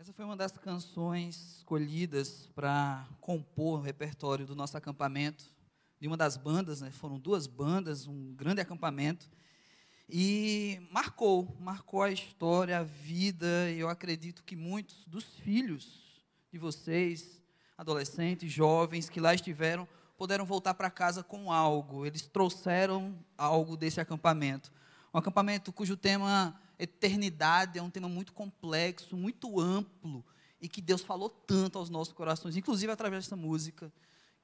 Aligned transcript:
Essa 0.00 0.12
foi 0.12 0.24
uma 0.24 0.36
das 0.36 0.52
canções 0.52 1.56
escolhidas 1.56 2.48
para 2.54 3.04
compor 3.20 3.80
o 3.80 3.82
repertório 3.82 4.46
do 4.46 4.54
nosso 4.54 4.76
acampamento, 4.76 5.52
de 5.98 6.06
uma 6.06 6.16
das 6.16 6.36
bandas, 6.36 6.80
né? 6.80 6.92
foram 6.92 7.18
duas 7.18 7.48
bandas, 7.48 8.06
um 8.06 8.32
grande 8.32 8.60
acampamento, 8.60 9.28
e 10.08 10.80
marcou, 10.92 11.52
marcou 11.58 12.00
a 12.00 12.12
história, 12.12 12.78
a 12.78 12.84
vida, 12.84 13.72
e 13.72 13.80
eu 13.80 13.88
acredito 13.88 14.44
que 14.44 14.54
muitos 14.54 15.04
dos 15.04 15.24
filhos 15.40 16.22
de 16.52 16.60
vocês, 16.60 17.42
adolescentes, 17.76 18.52
jovens 18.52 19.08
que 19.08 19.18
lá 19.18 19.34
estiveram, 19.34 19.88
puderam 20.16 20.46
voltar 20.46 20.74
para 20.74 20.90
casa 20.90 21.24
com 21.24 21.50
algo, 21.50 22.06
eles 22.06 22.22
trouxeram 22.22 23.18
algo 23.36 23.76
desse 23.76 24.00
acampamento. 24.00 24.70
Um 25.12 25.18
acampamento 25.18 25.72
cujo 25.72 25.96
tema 25.96 26.56
eternidade 26.78 27.78
é 27.78 27.82
um 27.82 27.90
tema 27.90 28.08
muito 28.08 28.32
complexo, 28.32 29.16
muito 29.16 29.60
amplo, 29.60 30.24
e 30.60 30.68
que 30.68 30.80
Deus 30.80 31.02
falou 31.02 31.28
tanto 31.28 31.78
aos 31.78 31.90
nossos 31.90 32.12
corações, 32.12 32.56
inclusive 32.56 32.92
através 32.92 33.24
dessa 33.24 33.36
música, 33.36 33.92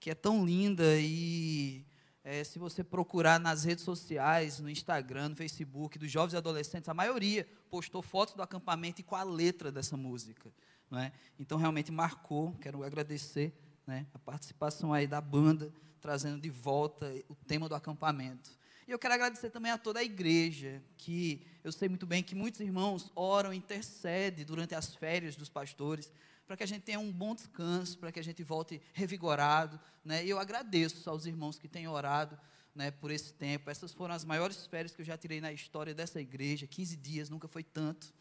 que 0.00 0.10
é 0.10 0.14
tão 0.14 0.44
linda. 0.44 0.84
E 0.98 1.84
é, 2.22 2.42
se 2.42 2.58
você 2.58 2.82
procurar 2.82 3.38
nas 3.38 3.64
redes 3.64 3.84
sociais, 3.84 4.60
no 4.60 4.70
Instagram, 4.70 5.30
no 5.30 5.36
Facebook, 5.36 5.98
dos 5.98 6.10
jovens 6.10 6.34
e 6.34 6.36
adolescentes, 6.36 6.88
a 6.88 6.94
maioria 6.94 7.46
postou 7.70 8.02
fotos 8.02 8.34
do 8.34 8.42
acampamento 8.42 9.00
e 9.00 9.04
com 9.04 9.16
a 9.16 9.22
letra 9.22 9.70
dessa 9.70 9.96
música. 9.96 10.52
Não 10.90 10.98
é? 10.98 11.12
Então, 11.38 11.58
realmente 11.58 11.90
marcou. 11.90 12.52
Quero 12.60 12.82
agradecer 12.82 13.52
né, 13.86 14.06
a 14.14 14.18
participação 14.18 14.92
aí 14.92 15.06
da 15.06 15.20
banda, 15.20 15.72
trazendo 16.00 16.40
de 16.40 16.50
volta 16.50 17.12
o 17.28 17.34
tema 17.34 17.68
do 17.68 17.74
acampamento. 17.74 18.50
E 18.86 18.92
eu 18.92 18.98
quero 18.98 19.14
agradecer 19.14 19.50
também 19.50 19.72
a 19.72 19.78
toda 19.78 20.00
a 20.00 20.04
igreja, 20.04 20.82
que 20.98 21.46
eu 21.62 21.72
sei 21.72 21.88
muito 21.88 22.06
bem 22.06 22.22
que 22.22 22.34
muitos 22.34 22.60
irmãos 22.60 23.10
oram, 23.14 23.52
intercedem 23.52 24.44
durante 24.44 24.74
as 24.74 24.94
férias 24.94 25.36
dos 25.36 25.48
pastores, 25.48 26.12
para 26.46 26.56
que 26.56 26.62
a 26.62 26.66
gente 26.66 26.82
tenha 26.82 27.00
um 27.00 27.10
bom 27.10 27.34
descanso, 27.34 27.98
para 27.98 28.12
que 28.12 28.20
a 28.20 28.24
gente 28.24 28.42
volte 28.42 28.80
revigorado. 28.92 29.80
Né? 30.04 30.24
E 30.26 30.28
eu 30.28 30.38
agradeço 30.38 31.08
aos 31.08 31.24
irmãos 31.24 31.58
que 31.58 31.66
têm 31.66 31.88
orado 31.88 32.38
né, 32.74 32.90
por 32.90 33.10
esse 33.10 33.32
tempo. 33.32 33.70
Essas 33.70 33.94
foram 33.94 34.14
as 34.14 34.24
maiores 34.24 34.66
férias 34.66 34.94
que 34.94 35.00
eu 35.00 35.06
já 35.06 35.16
tirei 35.16 35.40
na 35.40 35.52
história 35.52 35.94
dessa 35.94 36.20
igreja, 36.20 36.66
15 36.66 36.96
dias, 36.96 37.30
nunca 37.30 37.48
foi 37.48 37.62
tanto. 37.62 38.12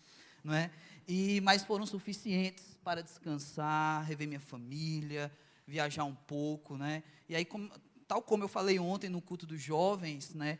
Não 0.43 0.53
é? 0.53 0.69
e, 1.07 1.39
mas 1.41 1.63
foram 1.63 1.85
suficientes 1.85 2.77
para 2.83 3.01
descansar, 3.01 4.05
rever 4.05 4.27
minha 4.27 4.39
família, 4.39 5.31
viajar 5.65 6.03
um 6.03 6.15
pouco. 6.15 6.77
Né? 6.77 7.03
E 7.27 7.35
aí, 7.35 7.45
como, 7.45 7.69
tal 8.07 8.21
como 8.21 8.43
eu 8.43 8.47
falei 8.47 8.79
ontem 8.79 9.09
no 9.09 9.21
culto 9.21 9.45
dos 9.45 9.61
jovens, 9.61 10.33
né? 10.33 10.59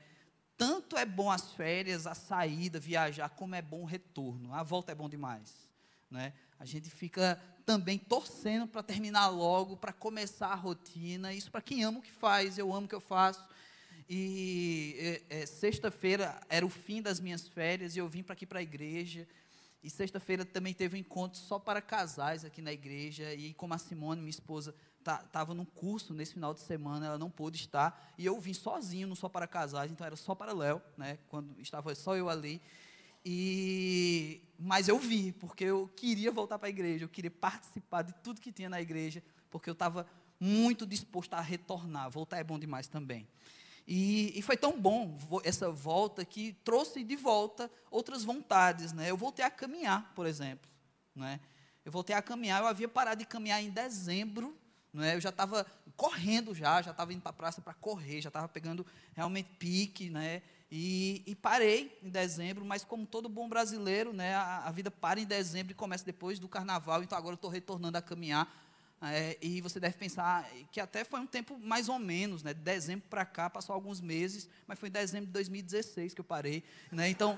Tanto 0.58 0.98
é 0.98 1.06
bom 1.06 1.32
as 1.32 1.52
férias, 1.54 2.06
a 2.06 2.14
saída, 2.14 2.80
viajar, 2.80 3.30
como 3.30 3.56
é 3.56 3.62
bom 3.62 3.82
o 3.82 3.86
retorno. 3.86 4.54
A 4.54 4.64
volta 4.64 4.92
é 4.92 4.96
bom 4.96 5.10
demais, 5.10 5.70
né? 6.10 6.34
A 6.60 6.66
gente 6.66 6.90
fica 6.90 7.42
também 7.66 7.98
torcendo 7.98 8.68
para 8.68 8.84
terminar 8.84 9.28
logo, 9.30 9.76
para 9.76 9.92
começar 9.92 10.48
a 10.48 10.56
rotina. 10.56 11.34
Isso 11.34 11.52
para 11.52 11.62
quem 11.62 11.84
ama 11.84 12.00
o 12.00 12.02
que 12.02 12.12
faz, 12.12 12.58
eu 12.58 12.74
amo 12.74 12.86
o 12.86 12.90
que 12.90 12.96
eu 12.96 13.02
faço. 13.02 13.44
E 14.10 15.22
é, 15.30 15.42
é, 15.42 15.46
sexta-feira 15.46 16.40
era 16.50 16.66
o 16.66 16.70
fim 16.70 17.02
das 17.02 17.20
minhas 17.20 17.48
férias 17.48 17.96
e 17.96 18.00
eu 18.00 18.08
vim 18.08 18.22
para 18.22 18.34
aqui 18.34 18.46
para 18.46 18.60
a 18.60 18.64
igreja. 18.64 19.28
E 19.84 19.90
sexta-feira 19.90 20.46
também 20.46 20.74
teve 20.74 20.96
um 20.96 21.00
encontro 21.00 21.40
só 21.40 21.60
para 21.60 21.82
casais 21.82 22.46
aqui 22.46 22.62
na 22.62 22.72
igreja. 22.72 23.34
E 23.34 23.54
como 23.54 23.74
a 23.74 23.78
Simone, 23.78 24.22
minha 24.22 24.30
esposa, 24.30 24.74
estava 25.12 25.48
tá, 25.48 25.54
num 25.54 25.66
curso 25.66 26.14
nesse 26.14 26.34
final 26.34 26.54
de 26.54 26.62
semana, 26.62 27.06
ela 27.06 27.18
não 27.18 27.30
pôde 27.30 27.58
estar, 27.58 28.14
e 28.18 28.26
eu 28.26 28.40
vim 28.40 28.54
sozinho, 28.54 29.08
não 29.08 29.16
só 29.16 29.28
para 29.28 29.48
casais, 29.48 29.92
então 29.92 30.06
era 30.06 30.16
só 30.16 30.34
para 30.34 30.54
Léo, 30.54 30.82
né, 30.98 31.18
quando 31.30 31.60
estava 31.60 31.94
só 31.96 32.16
eu 32.16 32.30
ali, 32.30 32.62
e, 33.26 34.42
mas 34.60 34.88
eu 34.88 35.00
vi, 35.00 35.32
porque 35.34 35.64
eu 35.64 35.90
queria 35.96 36.32
voltar 36.32 36.60
para 36.60 36.68
a 36.68 36.70
igreja, 36.70 37.06
eu 37.06 37.10
queria 37.10 37.32
participar 37.32 38.02
de 38.02 38.14
tudo 38.16 38.42
que 38.42 38.52
tinha 38.52 38.70
na 38.70 38.82
igreja, 38.82 39.24
porque 39.50 39.70
eu 39.70 39.74
estava 39.74 40.06
muito 40.40 40.86
disposto 40.86 41.34
a 41.34 41.42
retornar, 41.42 42.10
voltar 42.10 42.38
é 42.38 42.44
bom 42.44 42.60
demais 42.60 42.88
também. 42.88 43.28
E, 43.88 44.38
e, 44.38 44.42
foi 44.42 44.56
tão 44.56 44.80
bom 44.80 45.18
essa 45.44 45.70
volta 45.70 46.24
que 46.24 46.54
trouxe 46.64 47.04
de 47.04 47.18
volta 47.18 47.70
outras 47.92 48.24
vontades, 48.24 48.94
né? 48.94 49.12
Eu 49.12 49.18
voltei 49.18 49.44
a 49.44 49.50
caminhar, 49.50 50.14
por 50.14 50.26
exemplo, 50.26 50.70
né? 51.14 51.42
Eu 51.84 51.92
voltei 51.92 52.16
a 52.16 52.22
caminhar, 52.22 52.62
eu 52.62 52.68
havia 52.68 52.88
parado 52.88 53.20
de 53.20 53.26
caminhar 53.26 53.62
em 53.62 53.70
dezembro 53.70 54.58
não 54.94 55.04
é? 55.04 55.16
Eu 55.16 55.22
já 55.22 55.30
estava 55.30 55.66
correndo 55.98 56.54
já, 56.54 56.82
já 56.82 56.92
estava 56.92 57.14
indo 57.14 57.22
para 57.22 57.32
a 57.32 57.34
praça 57.34 57.62
para 57.62 57.74
correr, 57.74 58.22
já 58.22 58.30
estava 58.30 58.48
pegando 58.48 58.86
realmente 59.16 59.50
pique, 59.58 60.10
né? 60.10 60.42
E, 60.76 61.22
e, 61.28 61.36
parei 61.36 61.96
em 62.02 62.10
dezembro, 62.10 62.66
mas 62.66 62.84
como 62.84 63.06
todo 63.06 63.30
bom 63.30 63.48
brasileiro, 63.48 64.12
né, 64.12 64.34
a, 64.34 64.64
a, 64.66 64.72
vida 64.72 64.90
para 64.90 65.20
em 65.20 65.26
dezembro 65.26 65.72
e 65.72 65.76
começa 65.76 66.04
depois 66.04 66.40
do 66.40 66.48
carnaval, 66.48 67.04
então 67.04 67.16
agora 67.16 67.34
eu 67.34 67.36
estou 67.36 67.52
retornando 67.52 67.96
a 67.96 68.02
caminhar. 68.02 68.52
É, 69.00 69.38
e 69.40 69.62
você 69.62 69.80
deve 69.80 69.96
pensar 69.98 70.50
que 70.72 70.80
até 70.80 71.04
foi 71.04 71.20
um 71.20 71.28
tempo 71.28 71.60
mais 71.60 71.90
ou 71.90 72.00
menos, 72.00 72.42
né, 72.42 72.56
de 72.56 72.62
dezembro 72.62 73.06
para 73.08 73.24
cá, 73.24 73.52
passou 73.52 73.76
alguns 73.76 74.02
meses, 74.02 74.50
mas 74.66 74.80
foi 74.80 74.90
em 74.90 74.92
dezembro 74.92 75.28
de 75.28 75.34
2016 75.34 76.16
que 76.16 76.22
eu 76.22 76.26
parei. 76.26 76.64
Né, 76.92 77.08
então, 77.08 77.38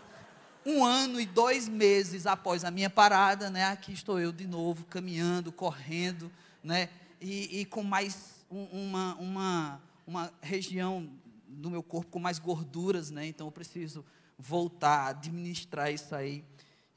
um 0.65 0.85
ano 0.85 1.19
e 1.19 1.25
dois 1.25 1.67
meses 1.67 2.25
após 2.25 2.63
a 2.63 2.71
minha 2.71 2.89
parada, 2.89 3.49
né, 3.49 3.65
aqui 3.65 3.91
estou 3.91 4.17
eu 4.17 4.31
de 4.31 4.47
novo, 4.47 4.85
caminhando, 4.85 5.51
correndo, 5.51 6.31
né, 6.63 6.87
e, 7.21 7.61
e 7.61 7.65
com 7.65 7.83
mais 7.83 8.45
um, 8.49 8.63
uma, 8.65 9.15
uma, 9.15 9.81
uma 10.05 10.33
região 10.41 11.09
do 11.47 11.69
meu 11.69 11.83
corpo 11.83 12.11
com 12.11 12.19
mais 12.19 12.39
gorduras, 12.39 13.11
né? 13.11 13.25
Então 13.25 13.47
eu 13.47 13.51
preciso 13.51 14.05
voltar, 14.37 15.07
administrar 15.07 15.91
isso 15.91 16.13
aí 16.13 16.43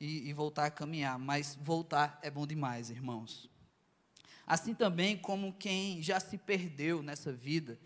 e, 0.01 0.29
e 0.29 0.33
voltar 0.33 0.67
a 0.67 0.71
caminhar. 0.71 1.19
Mas 1.19 1.57
voltar 1.61 2.19
é 2.23 2.31
bom 2.31 2.47
demais, 2.47 2.91
irmãos. 2.91 3.49
Assim 4.47 4.75
também 4.75 5.17
como 5.17 5.53
quem 5.53 6.03
já 6.03 6.19
se 6.19 6.39
perdeu 6.39 7.03
nessa 7.03 7.33
vida, 7.33 7.79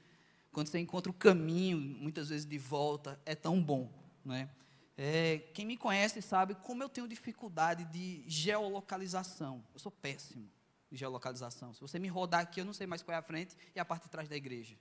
quando 0.53 0.69
você 0.69 0.79
encontra 0.79 1.11
o 1.11 1.15
caminho, 1.15 1.79
muitas 1.79 2.29
vezes 2.29 2.47
de 2.47 2.59
volta, 2.59 3.21
é 3.27 3.35
tão 3.35 3.61
bom, 3.63 3.91
né? 4.25 4.49
É, 4.97 5.39
quem 5.55 5.65
me 5.65 5.77
conhece 5.77 6.21
sabe 6.21 6.55
como 6.55 6.83
eu 6.83 6.89
tenho 6.89 7.09
dificuldade 7.09 7.85
de 7.87 8.23
geolocalização. 8.27 9.65
Eu 9.73 9.81
sou 9.81 9.91
péssimo 9.91 10.49
de 10.93 10.99
geolocalização. 10.99 11.73
Se 11.73 11.81
você 11.81 11.99
me 11.99 12.07
rodar 12.07 12.43
aqui, 12.43 12.61
eu 12.61 12.67
não 12.67 12.75
sei 12.75 12.87
mais 12.87 13.03
qual 13.03 13.15
é 13.15 13.19
a 13.19 13.23
frente 13.23 13.57
e 13.75 13.81
a 13.81 13.85
parte 13.85 14.05
de 14.05 14.11
trás 14.11 14.29
da 14.29 14.37
igreja. 14.37 14.77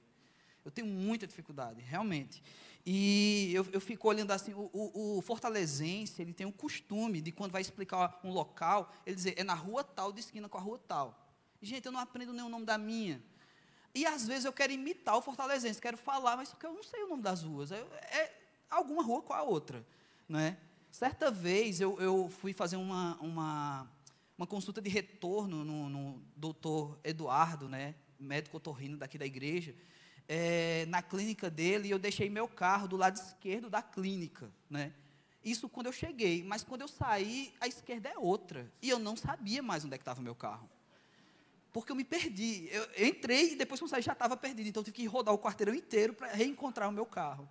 Eu 0.64 0.70
tenho 0.70 0.86
muita 0.86 1.26
dificuldade, 1.26 1.82
realmente. 1.82 2.44
E 2.86 3.52
eu, 3.54 3.66
eu 3.72 3.80
fico 3.80 4.08
olhando 4.10 4.32
assim, 4.32 4.54
o, 4.54 4.70
o, 4.74 5.18
o, 5.18 5.22
fortalezense, 5.22 6.22
ele 6.22 6.34
tem 6.34 6.46
o 6.46 6.52
costume 6.52 7.22
de 7.22 7.32
quando 7.32 7.52
vai 7.52 7.62
explicar 7.62 8.20
um 8.24 8.32
local, 8.32 8.94
ele 9.06 9.16
dizer, 9.16 9.36
é 9.38 9.44
na 9.44 9.54
rua 9.54 9.84
tal, 9.84 10.12
de 10.12 10.20
esquina 10.20 10.50
com 10.50 10.58
a 10.58 10.62
rua 10.62 10.80
tal. 10.86 11.18
Gente, 11.62 11.86
eu 11.86 11.92
não 11.92 12.00
aprendo 12.00 12.34
nem 12.34 12.44
o 12.44 12.50
nome 12.50 12.66
da 12.66 12.78
minha. 12.78 13.24
E 13.96 14.06
às 14.06 14.28
vezes 14.28 14.46
eu 14.46 14.54
quero 14.54 14.74
imitar 14.74 15.16
o 15.16 15.22
fortalezense, 15.22 15.82
quero 15.82 15.98
falar, 15.98 16.36
mas 16.36 16.54
eu 16.62 16.74
não 16.74 16.84
sei 16.84 17.04
o 17.04 17.08
nome 17.08 17.24
das 17.24 17.44
ruas. 17.44 17.72
É, 17.72 17.78
é 17.78 18.42
alguma 18.70 19.02
rua 19.02 19.22
com 19.22 19.34
a 19.34 19.42
outra. 19.42 19.86
Né? 20.28 20.58
Certa 20.92 21.32
vez 21.32 21.80
eu, 21.80 22.00
eu 22.02 22.30
fui 22.30 22.52
fazer 22.52 22.76
uma, 22.76 23.18
uma 23.22 23.90
uma 24.38 24.48
consulta 24.48 24.82
de 24.82 24.90
retorno 24.90 25.64
no, 25.64 25.90
no 25.90 26.24
doutor 26.36 27.00
Eduardo, 27.04 27.70
né, 27.70 27.96
médico 28.20 28.58
otorrino 28.58 28.98
daqui 28.98 29.18
da 29.18 29.26
igreja, 29.26 29.76
é, 30.28 30.86
na 30.88 31.02
clínica 31.02 31.50
dele, 31.50 31.88
e 31.88 31.92
eu 31.92 32.00
deixei 32.00 32.30
meu 32.30 32.48
carro 32.48 32.88
do 32.88 32.98
lado 32.98 33.18
esquerdo 33.18 33.70
da 33.70 33.82
clínica, 33.82 34.52
né? 34.70 34.94
Isso 35.44 35.68
quando 35.68 35.88
eu 35.88 35.92
cheguei, 35.92 36.44
mas 36.44 36.64
quando 36.64 36.82
eu 36.82 36.88
saí, 36.88 37.54
a 37.60 37.68
esquerda 37.68 38.10
é 38.10 38.18
outra, 38.18 38.72
e 38.82 38.90
eu 38.90 39.00
não 39.00 39.18
sabia 39.18 39.62
mais 39.62 39.84
onde 39.84 39.96
é 39.96 39.98
que 39.98 40.04
estava 40.04 40.20
o 40.20 40.24
meu 40.24 40.36
carro. 40.36 40.70
Porque 41.74 41.92
eu 41.92 41.96
me 41.96 42.04
perdi. 42.04 42.68
Eu, 42.72 42.84
eu 42.96 43.08
entrei 43.08 43.54
e 43.54 43.56
depois 43.56 43.80
que 43.80 43.84
eu 43.86 43.88
saí 43.88 44.02
já 44.02 44.14
estava 44.14 44.38
perdido, 44.38 44.68
então 44.68 44.82
eu 44.82 44.86
tive 44.86 44.98
que 44.98 45.06
rodar 45.06 45.34
o 45.34 45.40
quarteirão 45.40 45.74
inteiro 45.74 46.14
para 46.14 46.28
reencontrar 46.32 46.90
o 46.90 46.92
meu 46.92 47.06
carro, 47.06 47.50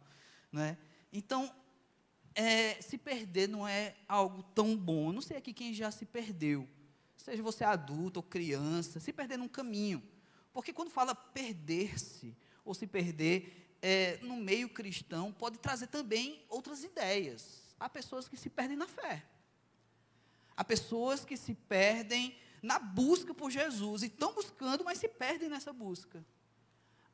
né? 0.53 0.79
Então, 1.13 1.53
é, 2.41 2.81
se 2.81 2.97
perder 2.97 3.49
não 3.49 3.67
é 3.67 3.95
algo 4.09 4.43
tão 4.55 4.77
bom. 4.77 5.09
Eu 5.09 5.13
não 5.13 5.21
sei 5.21 5.37
aqui 5.37 5.53
quem 5.53 5.75
já 5.75 5.91
se 5.91 6.05
perdeu 6.05 6.69
seja 7.21 7.43
você 7.43 7.65
adulto 7.65 8.19
ou 8.19 8.23
criança, 8.23 8.99
se 8.99 9.13
perder 9.13 9.37
num 9.37 9.49
caminho. 9.49 10.03
Porque 10.53 10.73
quando 10.73 10.91
fala 10.91 11.15
perder-se, 11.15 12.37
ou 12.65 12.75
se 12.75 12.87
perder 12.87 13.77
é, 13.81 14.19
no 14.23 14.37
meio 14.37 14.69
cristão, 14.69 15.33
pode 15.33 15.59
trazer 15.59 15.87
também 15.87 16.45
outras 16.49 16.83
ideias. 16.83 17.63
Há 17.79 17.89
pessoas 17.89 18.29
que 18.29 18.37
se 18.37 18.51
perdem 18.51 18.77
na 18.77 18.89
fé. 18.89 19.25
Há 20.57 20.65
pessoas 20.65 21.25
que 21.25 21.37
se 21.37 21.55
perdem 21.55 22.37
na 22.63 22.79
busca 22.79 23.33
por 23.33 23.51
Jesus, 23.51 24.03
e 24.03 24.07
estão 24.07 24.35
buscando, 24.35 24.85
mas 24.85 24.99
se 24.99 25.09
perdem 25.09 25.49
nessa 25.49 25.73
busca. 25.73 26.23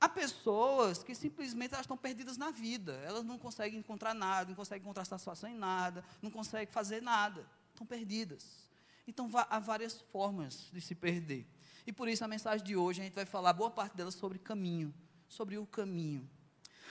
Há 0.06 0.08
pessoas 0.08 1.02
que 1.02 1.16
simplesmente 1.16 1.74
elas 1.74 1.82
estão 1.82 1.96
perdidas 1.96 2.36
na 2.36 2.52
vida, 2.52 2.92
elas 3.04 3.24
não 3.24 3.36
conseguem 3.36 3.80
encontrar 3.80 4.14
nada, 4.14 4.50
não 4.50 4.54
conseguem 4.54 4.80
encontrar 4.80 5.04
satisfação 5.04 5.50
em 5.50 5.56
nada, 5.56 6.04
não 6.22 6.30
conseguem 6.30 6.72
fazer 6.72 7.02
nada, 7.02 7.44
estão 7.72 7.84
perdidas. 7.84 8.70
Então 9.04 9.28
há 9.34 9.58
várias 9.58 10.00
formas 10.12 10.70
de 10.72 10.80
se 10.80 10.94
perder. 10.94 11.44
E 11.84 11.92
por 11.92 12.06
isso 12.08 12.24
a 12.24 12.28
mensagem 12.28 12.64
de 12.64 12.76
hoje 12.76 13.00
a 13.00 13.04
gente 13.04 13.14
vai 13.14 13.24
falar 13.24 13.52
boa 13.52 13.68
parte 13.68 13.96
dela 13.96 14.12
sobre 14.12 14.38
caminho, 14.38 14.94
sobre 15.26 15.58
o 15.58 15.66
caminho. 15.66 16.30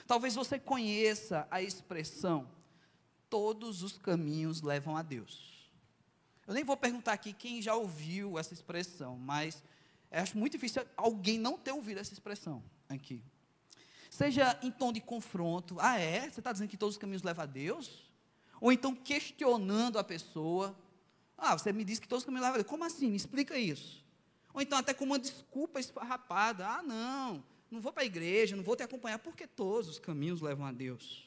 Talvez 0.05 0.35
você 0.35 0.59
conheça 0.59 1.47
a 1.49 1.61
expressão 1.61 2.51
todos 3.29 3.81
os 3.81 3.97
caminhos 3.97 4.61
levam 4.61 4.97
a 4.97 5.01
Deus. 5.01 5.71
Eu 6.45 6.53
nem 6.53 6.65
vou 6.65 6.75
perguntar 6.75 7.13
aqui 7.13 7.31
quem 7.31 7.61
já 7.61 7.75
ouviu 7.75 8.37
essa 8.37 8.53
expressão, 8.53 9.15
mas 9.15 9.63
acho 10.11 10.37
muito 10.37 10.51
difícil 10.51 10.85
alguém 10.97 11.39
não 11.39 11.57
ter 11.57 11.71
ouvido 11.71 12.01
essa 12.01 12.11
expressão 12.11 12.61
aqui. 12.89 13.21
Seja 14.09 14.57
em 14.61 14.71
tom 14.71 14.93
de 14.93 15.01
confronto, 15.01 15.77
ah 15.79 15.99
é? 15.99 16.29
Você 16.29 16.39
está 16.39 16.51
dizendo 16.51 16.69
que 16.69 16.77
todos 16.77 16.95
os 16.95 16.99
caminhos 16.99 17.23
levam 17.23 17.43
a 17.43 17.45
Deus? 17.45 18.09
Ou 18.61 18.71
então 18.71 18.95
questionando 18.95 19.99
a 19.99 20.03
pessoa, 20.03 20.77
ah, 21.37 21.57
você 21.57 21.73
me 21.73 21.83
disse 21.83 21.99
que 21.99 22.07
todos 22.07 22.21
os 22.21 22.25
caminhos 22.25 22.43
levam 22.43 22.55
a 22.55 22.57
Deus. 22.59 22.69
Como 22.69 22.83
assim? 22.83 23.09
Me 23.09 23.17
explica 23.17 23.57
isso. 23.57 24.05
Ou 24.53 24.61
então 24.61 24.77
até 24.77 24.93
com 24.93 25.03
uma 25.03 25.19
desculpa 25.19 25.81
esfarrapada, 25.81 26.65
ah 26.65 26.81
não, 26.81 27.43
não 27.69 27.81
vou 27.81 27.91
para 27.91 28.03
a 28.03 28.05
igreja, 28.05 28.55
não 28.55 28.63
vou 28.63 28.75
te 28.75 28.83
acompanhar, 28.83 29.19
porque 29.19 29.45
todos 29.45 29.89
os 29.89 29.99
caminhos 29.99 30.39
levam 30.39 30.65
a 30.65 30.71
Deus. 30.71 31.25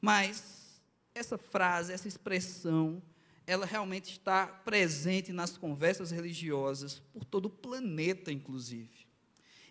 Mas 0.00 0.80
essa 1.12 1.36
frase, 1.36 1.92
essa 1.92 2.06
expressão, 2.06 3.02
ela 3.44 3.66
realmente 3.66 4.12
está 4.12 4.46
presente 4.46 5.32
nas 5.32 5.56
conversas 5.56 6.12
religiosas 6.12 7.00
por 7.12 7.24
todo 7.24 7.46
o 7.46 7.50
planeta, 7.50 8.30
inclusive. 8.30 9.07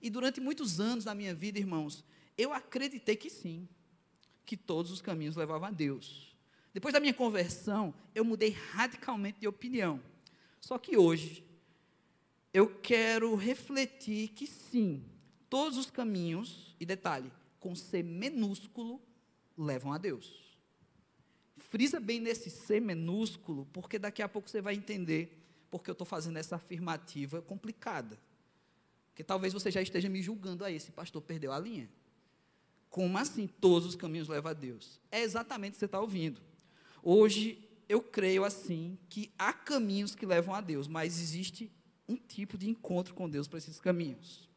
E 0.02 0.10
durante 0.10 0.40
muitos 0.40 0.80
anos 0.80 1.04
da 1.06 1.16
minha 1.16 1.34
vida, 1.34 1.60
irmãos, 1.60 2.04
eu 2.38 2.54
acreditei 2.54 3.16
que 3.16 3.30
sim, 3.30 3.68
que 4.46 4.56
todos 4.56 4.92
os 4.92 5.02
caminhos 5.02 5.36
levavam 5.36 5.68
a 5.68 5.72
Deus. 5.72 6.36
Depois 6.74 6.94
da 6.94 7.00
minha 7.00 7.14
conversão, 7.14 7.94
eu 8.14 8.24
mudei 8.24 8.52
radicalmente 8.72 9.40
de 9.40 9.48
opinião. 9.48 10.02
Só 10.62 10.78
que 10.78 10.98
hoje, 10.98 11.44
eu 12.54 12.80
quero 12.80 13.36
refletir 13.36 14.30
que 14.30 14.46
sim, 14.46 15.04
todos 15.50 15.78
os 15.78 15.90
caminhos, 15.90 16.76
e 16.80 16.86
detalhe, 16.86 17.32
com 17.60 17.76
C 17.76 18.04
minúsculo, 18.04 19.02
levam 19.58 19.92
a 19.92 19.98
Deus. 19.98 20.58
Frisa 21.56 22.00
bem 22.00 22.20
nesse 22.20 22.50
C 22.50 22.80
minúsculo, 22.80 23.68
porque 23.74 23.98
daqui 23.98 24.22
a 24.22 24.30
pouco 24.30 24.50
você 24.50 24.62
vai 24.62 24.76
entender 24.76 25.44
porque 25.70 25.90
eu 25.90 25.94
estou 25.94 26.08
fazendo 26.08 26.38
essa 26.38 26.56
afirmativa 26.56 27.42
complicada. 27.42 28.18
Porque 29.18 29.24
talvez 29.24 29.52
você 29.52 29.72
já 29.72 29.82
esteja 29.82 30.08
me 30.08 30.22
julgando 30.22 30.64
aí, 30.64 30.76
esse 30.76 30.92
pastor 30.92 31.24
perdeu 31.24 31.52
a 31.52 31.58
linha. 31.58 31.90
Como 32.88 33.18
assim 33.18 33.48
todos 33.48 33.88
os 33.88 33.96
caminhos 33.96 34.28
levam 34.28 34.52
a 34.52 34.54
Deus? 34.54 35.02
É 35.12 35.24
exatamente 35.24 35.72
o 35.72 35.74
que 35.74 35.80
você 35.80 35.86
está 35.86 36.00
ouvindo. 36.00 36.40
Hoje, 37.02 37.68
eu 37.90 38.00
creio 38.00 38.44
assim, 38.44 38.96
que 39.10 39.32
há 39.36 39.52
caminhos 39.52 40.14
que 40.14 40.24
levam 40.24 40.54
a 40.54 40.62
Deus, 40.62 40.88
mas 40.88 41.20
existe 41.20 41.72
um 42.08 42.16
tipo 42.16 42.60
de 42.60 42.70
encontro 42.70 43.16
com 43.16 43.28
Deus 43.28 43.48
para 43.48 43.58
esses 43.58 43.80
caminhos. 43.80 44.48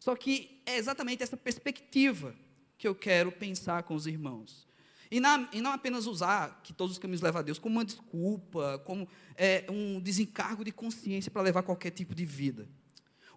Só 0.00 0.16
que 0.16 0.60
é 0.66 0.76
exatamente 0.76 1.22
essa 1.22 1.36
perspectiva 1.36 2.34
que 2.76 2.88
eu 2.88 2.96
quero 2.96 3.30
pensar 3.30 3.84
com 3.84 3.94
os 3.94 4.08
irmãos. 4.08 4.66
E, 5.08 5.20
na, 5.20 5.48
e, 5.52 5.60
não 5.60 5.70
apenas 5.70 6.06
usar 6.06 6.62
que 6.64 6.72
todos 6.72 6.94
os 6.94 6.98
caminhos 6.98 7.22
levam 7.22 7.38
a 7.38 7.42
Deus 7.42 7.60
como 7.60 7.76
uma 7.76 7.84
desculpa, 7.84 8.82
como 8.84 9.08
é, 9.36 9.64
um 9.70 10.00
desencargo 10.00 10.64
de 10.64 10.72
consciência 10.72 11.30
para 11.30 11.42
levar 11.42 11.62
qualquer 11.62 11.92
tipo 11.92 12.12
de 12.12 12.24
vida. 12.24 12.68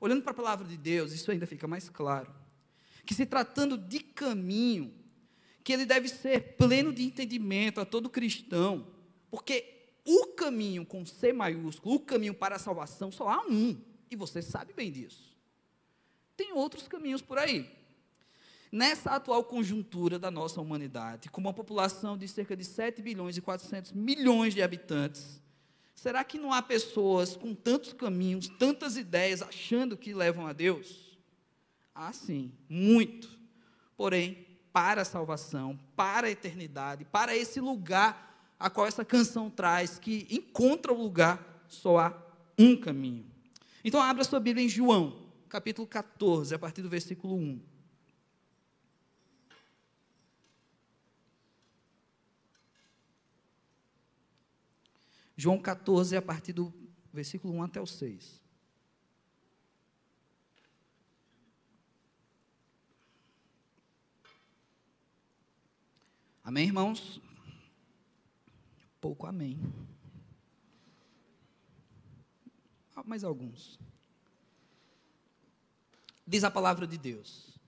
Olhando 0.01 0.23
para 0.23 0.31
a 0.31 0.35
palavra 0.35 0.67
de 0.67 0.75
Deus, 0.75 1.13
isso 1.13 1.29
ainda 1.29 1.45
fica 1.45 1.67
mais 1.67 1.87
claro. 1.87 2.33
Que 3.05 3.13
se 3.13 3.23
tratando 3.23 3.77
de 3.77 3.99
caminho, 3.99 4.91
que 5.63 5.71
ele 5.71 5.85
deve 5.85 6.09
ser 6.09 6.55
pleno 6.57 6.91
de 6.91 7.03
entendimento 7.03 7.79
a 7.79 7.85
todo 7.85 8.09
cristão, 8.09 8.87
porque 9.29 9.91
o 10.03 10.33
caminho 10.35 10.83
com 10.83 11.05
C 11.05 11.31
maiúsculo, 11.31 11.95
o 11.95 11.99
caminho 11.99 12.33
para 12.33 12.55
a 12.55 12.59
salvação, 12.59 13.11
só 13.11 13.29
há 13.29 13.45
um, 13.47 13.79
e 14.09 14.15
você 14.15 14.41
sabe 14.41 14.73
bem 14.73 14.91
disso. 14.91 15.37
Tem 16.35 16.51
outros 16.51 16.87
caminhos 16.87 17.21
por 17.21 17.37
aí. 17.37 17.69
Nessa 18.71 19.11
atual 19.11 19.43
conjuntura 19.43 20.17
da 20.17 20.31
nossa 20.31 20.59
humanidade, 20.59 21.29
com 21.29 21.39
uma 21.39 21.53
população 21.53 22.17
de 22.17 22.27
cerca 22.27 22.55
de 22.55 22.65
7 22.65 23.03
bilhões 23.03 23.37
e 23.37 23.41
400 23.41 23.91
milhões 23.91 24.55
de 24.55 24.63
habitantes, 24.63 25.39
será 26.01 26.23
que 26.23 26.39
não 26.39 26.51
há 26.51 26.63
pessoas 26.63 27.35
com 27.35 27.53
tantos 27.53 27.93
caminhos, 27.93 28.47
tantas 28.47 28.97
ideias, 28.97 29.43
achando 29.43 29.95
que 29.95 30.15
levam 30.15 30.47
a 30.47 30.51
Deus? 30.51 31.15
Ah, 31.93 32.11
sim, 32.11 32.51
muito. 32.67 33.29
Porém, 33.95 34.47
para 34.73 35.03
a 35.03 35.05
salvação, 35.05 35.79
para 35.95 36.25
a 36.25 36.31
eternidade, 36.31 37.05
para 37.05 37.37
esse 37.37 37.61
lugar 37.61 38.55
a 38.59 38.67
qual 38.67 38.87
essa 38.87 39.05
canção 39.05 39.47
traz, 39.47 39.99
que 39.99 40.25
encontra 40.31 40.91
o 40.91 40.99
lugar, 40.99 41.63
só 41.67 41.99
há 41.99 42.17
um 42.57 42.75
caminho. 42.75 43.25
Então, 43.83 44.01
abra 44.01 44.23
sua 44.23 44.39
Bíblia 44.39 44.65
em 44.65 44.69
João, 44.69 45.29
capítulo 45.47 45.87
14, 45.87 46.55
a 46.55 46.59
partir 46.59 46.81
do 46.81 46.89
versículo 46.89 47.35
1. 47.35 47.61
João 55.35 55.59
14, 55.59 56.15
a 56.15 56.21
partir 56.21 56.53
do 56.53 56.73
versículo 57.13 57.53
1 57.55 57.63
até 57.63 57.81
o 57.81 57.85
6. 57.85 58.41
Amém, 66.43 66.65
irmãos? 66.65 67.21
Pouco 68.99 69.25
amém. 69.25 69.59
Ah, 72.95 73.03
mais 73.03 73.23
alguns. 73.23 73.79
Diz 76.27 76.43
a 76.43 76.51
palavra 76.51 76.85
de 76.85 76.97
Deus: 76.97 77.59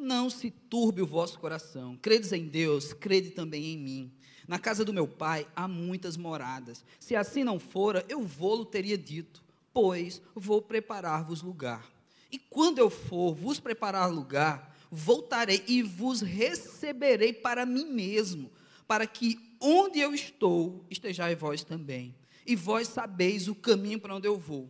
Não 0.00 0.30
se 0.30 0.50
turbe 0.50 1.02
o 1.02 1.06
vosso 1.06 1.38
coração. 1.38 1.94
Credes 2.00 2.32
em 2.32 2.46
Deus, 2.46 2.94
crede 2.94 3.30
também 3.32 3.66
em 3.66 3.76
mim. 3.76 4.12
Na 4.48 4.58
casa 4.58 4.82
do 4.82 4.94
meu 4.94 5.06
pai 5.06 5.46
há 5.54 5.68
muitas 5.68 6.16
moradas. 6.16 6.82
Se 6.98 7.14
assim 7.14 7.44
não 7.44 7.60
fora, 7.60 8.02
eu 8.08 8.22
vou-lo 8.22 8.64
teria 8.64 8.96
dito, 8.96 9.44
pois 9.74 10.22
vou 10.34 10.62
preparar-vos 10.62 11.42
lugar. 11.42 11.86
E 12.32 12.38
quando 12.38 12.78
eu 12.78 12.88
for 12.88 13.34
vos 13.34 13.60
preparar 13.60 14.10
lugar, 14.10 14.74
voltarei 14.90 15.62
e 15.68 15.82
vos 15.82 16.22
receberei 16.22 17.34
para 17.34 17.66
mim 17.66 17.84
mesmo, 17.84 18.50
para 18.88 19.06
que 19.06 19.38
onde 19.60 20.00
eu 20.00 20.14
estou, 20.14 20.82
estejais 20.88 21.38
vós 21.38 21.62
também. 21.62 22.14
E 22.46 22.56
vós 22.56 22.88
sabeis 22.88 23.48
o 23.48 23.54
caminho 23.54 24.00
para 24.00 24.16
onde 24.16 24.26
eu 24.26 24.38
vou. 24.38 24.66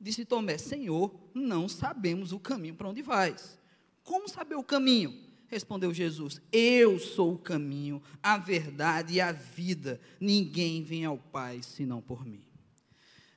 Disse 0.00 0.24
Tomé: 0.24 0.56
Senhor, 0.58 1.12
não 1.34 1.68
sabemos 1.68 2.30
o 2.30 2.38
caminho 2.38 2.76
para 2.76 2.88
onde 2.88 3.02
vais. 3.02 3.59
Como 4.04 4.28
saber 4.28 4.54
o 4.54 4.64
caminho? 4.64 5.30
Respondeu 5.50 5.92
Jesus: 5.92 6.40
Eu 6.52 6.98
sou 6.98 7.34
o 7.34 7.38
caminho, 7.38 8.00
a 8.22 8.38
verdade 8.38 9.14
e 9.14 9.20
a 9.20 9.32
vida. 9.32 10.00
Ninguém 10.20 10.82
vem 10.82 11.04
ao 11.04 11.18
Pai 11.18 11.60
senão 11.62 12.00
por 12.00 12.24
mim. 12.24 12.44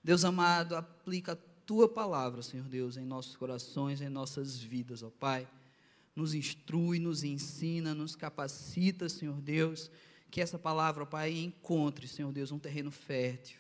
Deus 0.04 0.24
amado, 0.24 0.76
aplica 0.76 1.32
a 1.32 1.38
tua 1.66 1.90
palavra, 1.90 2.44
Senhor 2.44 2.68
Deus, 2.68 2.98
em 2.98 3.06
nossos 3.06 3.36
corações, 3.36 4.00
em 4.00 4.10
nossas 4.10 4.60
vidas, 4.60 5.02
ó 5.02 5.10
Pai. 5.10 5.48
Nos 6.16 6.36
instrui, 6.36 7.00
nos 7.00 7.24
ensina, 7.24 7.96
nos 7.96 8.16
capacita, 8.16 9.10
Senhor 9.10 9.42
Deus, 9.42 9.90
que 10.30 10.40
essa 10.40 10.60
palavra, 10.60 11.04
ó 11.04 11.06
Pai, 11.08 11.36
encontre, 11.40 12.08
Senhor 12.08 12.32
Deus, 12.32 12.52
um 12.52 12.60
terreno 12.60 12.92
fértil. 12.92 13.58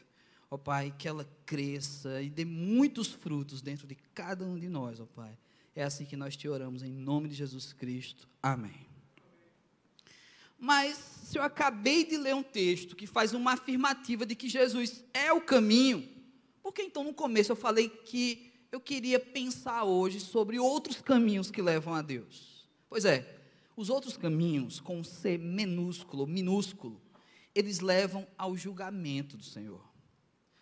Ó 0.51 0.57
Pai, 0.57 0.93
que 0.95 1.07
ela 1.07 1.27
cresça 1.43 2.21
e 2.21 2.29
dê 2.29 2.45
muitos 2.45 3.07
frutos 3.07 3.63
dentro 3.63 3.87
de 3.87 3.95
cada 4.13 4.45
um 4.45 4.59
de 4.59 4.69
nós, 4.69 4.99
ó 4.99 5.05
Pai 5.07 5.35
é 5.75 5.83
assim 5.83 6.05
que 6.05 6.15
nós 6.15 6.35
te 6.35 6.47
oramos, 6.47 6.83
em 6.83 6.91
nome 6.91 7.29
de 7.29 7.35
Jesus 7.35 7.73
Cristo. 7.73 8.27
Amém. 8.41 8.87
Mas, 10.57 10.97
se 10.97 11.37
eu 11.37 11.43
acabei 11.43 12.05
de 12.05 12.15
ler 12.15 12.35
um 12.35 12.43
texto 12.43 12.95
que 12.95 13.05
faz 13.05 13.33
uma 13.33 13.53
afirmativa 13.53 14.25
de 14.25 14.35
que 14.35 14.47
Jesus 14.47 15.03
é 15.13 15.33
o 15.33 15.41
caminho, 15.41 16.07
por 16.61 16.71
que 16.71 16.83
então 16.83 17.03
no 17.03 17.13
começo 17.13 17.51
eu 17.51 17.55
falei 17.55 17.89
que 17.89 18.53
eu 18.71 18.79
queria 18.79 19.19
pensar 19.19 19.83
hoje 19.83 20.19
sobre 20.19 20.57
outros 20.57 21.01
caminhos 21.01 21.51
que 21.51 21.61
levam 21.61 21.93
a 21.93 22.01
Deus? 22.01 22.67
Pois 22.87 23.03
é, 23.03 23.39
os 23.75 23.89
outros 23.89 24.15
caminhos, 24.15 24.79
com 24.79 25.03
C 25.03 25.37
minúsculo, 25.37 26.25
minúsculo, 26.25 27.01
eles 27.53 27.79
levam 27.79 28.25
ao 28.37 28.55
julgamento 28.55 29.35
do 29.35 29.43
Senhor. 29.43 29.83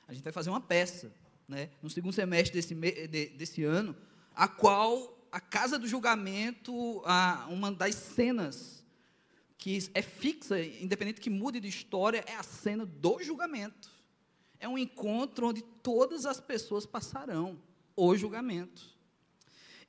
A 0.08 0.14
gente 0.14 0.24
vai 0.24 0.34
fazer 0.34 0.50
uma 0.50 0.62
peça, 0.62 1.14
né, 1.48 1.70
no 1.82 1.90
segundo 1.90 2.14
semestre 2.14 2.54
desse, 2.54 2.74
desse 3.38 3.64
ano, 3.64 3.96
a 4.36 4.48
qual 4.48 5.18
a 5.32 5.40
casa 5.40 5.80
do 5.80 5.88
julgamento, 5.88 7.02
a, 7.06 7.48
uma 7.50 7.72
das 7.72 7.96
cenas 7.96 8.84
que 9.58 9.78
é 9.94 10.02
fixa, 10.02 10.60
independente 10.60 11.22
que 11.22 11.30
mude 11.30 11.60
de 11.60 11.68
história, 11.68 12.24
é 12.28 12.36
a 12.36 12.44
cena 12.44 12.86
do 12.86 13.22
julgamento. 13.22 13.90
É 14.60 14.68
um 14.68 14.78
encontro 14.78 15.48
onde 15.48 15.62
todas 15.62 16.26
as 16.26 16.40
pessoas 16.40 16.86
passarão 16.86 17.62
o 17.96 18.16
julgamento. 18.16 18.90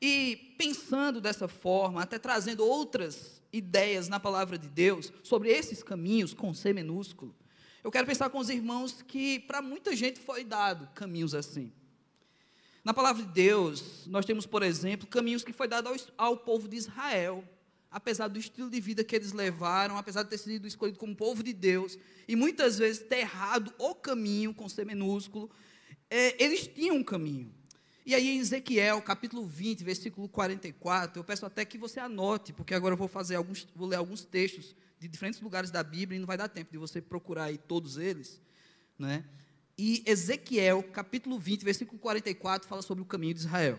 E 0.01 0.55
pensando 0.59 1.21
dessa 1.21 1.49
forma, 1.49 2.03
até 2.03 2.19
trazendo 2.19 2.67
outras 2.67 3.41
ideias 3.53 4.09
na 4.09 4.21
palavra 4.21 4.59
de 4.59 4.69
Deus 4.69 5.13
sobre 5.23 5.49
esses 5.51 5.83
caminhos 5.83 6.35
com 6.35 6.53
C 6.53 6.73
minúsculo, 6.73 7.35
eu 7.83 7.91
quero 7.91 8.07
pensar 8.07 8.31
com 8.31 8.39
os 8.39 8.49
irmãos 8.49 9.03
que 9.03 9.41
para 9.41 9.63
muita 9.63 9.97
gente 9.97 10.21
foi 10.21 10.45
dado 10.45 10.89
caminhos 10.95 11.35
assim. 11.35 11.73
Na 12.85 12.93
palavra 12.93 13.23
de 13.23 13.29
Deus, 13.29 14.07
nós 14.09 14.25
temos, 14.25 14.45
por 14.45 14.63
exemplo, 14.63 15.07
caminhos 15.07 15.45
que 15.45 15.53
foi 15.53 15.69
dado 15.69 15.89
ao, 15.89 15.97
ao 16.19 16.37
povo 16.37 16.67
de 16.67 16.77
Israel, 16.77 17.45
apesar 17.89 18.27
do 18.27 18.41
estilo 18.41 18.69
de 18.69 18.81
vida 18.81 19.05
que 19.05 19.15
eles 19.15 19.33
levaram, 19.33 19.97
apesar 19.97 20.25
de 20.25 20.31
ter 20.31 20.39
sido 20.39 20.67
escolhido 20.67 20.99
como 20.99 21.15
povo 21.15 21.45
de 21.45 21.53
Deus, 21.53 21.97
e 22.27 22.35
muitas 22.35 22.79
vezes 22.79 23.03
ter 23.03 23.19
errado 23.19 23.73
o 23.79 23.95
caminho, 23.95 24.53
com 24.53 24.69
C 24.69 24.85
minúsculo, 24.85 25.49
é, 26.11 26.43
eles 26.43 26.67
tinham 26.67 26.97
um 26.97 27.05
caminho. 27.05 27.55
E 28.05 28.17
aí 28.17 28.31
em 28.31 28.41
Ezequiel, 28.41 29.01
capítulo 29.01 29.47
20, 29.47 29.85
versículo 29.85 30.29
44, 30.29 31.21
eu 31.21 31.25
peço 31.25 31.47
até 31.47 31.65
que 31.65 31.79
você 31.79 32.01
anote, 32.01 32.53
porque 32.53 32.75
agora 32.75 32.95
eu 32.95 32.99
vou 32.99 33.07
fazer 33.07 33.37
alguns, 33.37 33.69
vou 33.77 33.87
ler 33.87 33.97
alguns 33.97 34.25
textos 34.25 34.75
de 34.99 35.07
diferentes 35.07 35.41
lugares 35.41 35.71
da 35.71 35.85
Bíblia 35.85 36.17
e 36.17 36.21
não 36.21 36.27
vai 36.27 36.37
dar 36.37 36.49
tempo 36.49 36.73
de 36.73 36.79
você 36.79 37.01
procurar 37.01 37.45
aí 37.45 37.59
todos 37.59 37.97
eles, 37.97 38.41
né? 38.99 39.25
E 39.77 40.03
Ezequiel, 40.07 40.83
capítulo 40.83 41.39
20, 41.39 41.65
versículo 41.65 41.99
44, 41.99 42.69
fala 42.69 42.83
sobre 42.83 43.03
o 43.03 43.07
caminho 43.07 43.35
de 43.35 43.41
Israel. 43.41 43.79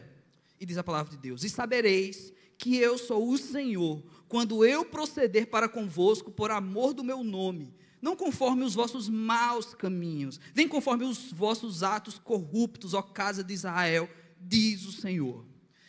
E 0.59 0.65
diz 0.65 0.77
a 0.77 0.83
palavra 0.83 1.11
de 1.11 1.17
Deus: 1.17 1.43
E 1.43 1.49
sabereis 1.49 2.33
que 2.57 2.77
eu 2.77 2.97
sou 2.97 3.29
o 3.29 3.37
Senhor, 3.37 4.03
quando 4.27 4.65
eu 4.65 4.85
proceder 4.85 5.47
para 5.47 5.67
convosco 5.69 6.31
por 6.31 6.51
amor 6.51 6.93
do 6.93 7.03
meu 7.03 7.23
nome, 7.23 7.73
não 8.01 8.15
conforme 8.15 8.63
os 8.63 8.73
vossos 8.73 9.09
maus 9.09 9.73
caminhos, 9.73 10.39
nem 10.55 10.67
conforme 10.67 11.05
os 11.05 11.31
vossos 11.31 11.83
atos 11.83 12.17
corruptos, 12.17 12.93
ó 12.93 13.01
casa 13.01 13.43
de 13.43 13.53
Israel, 13.53 14.09
diz 14.39 14.85
o 14.85 14.91
Senhor. 14.91 15.45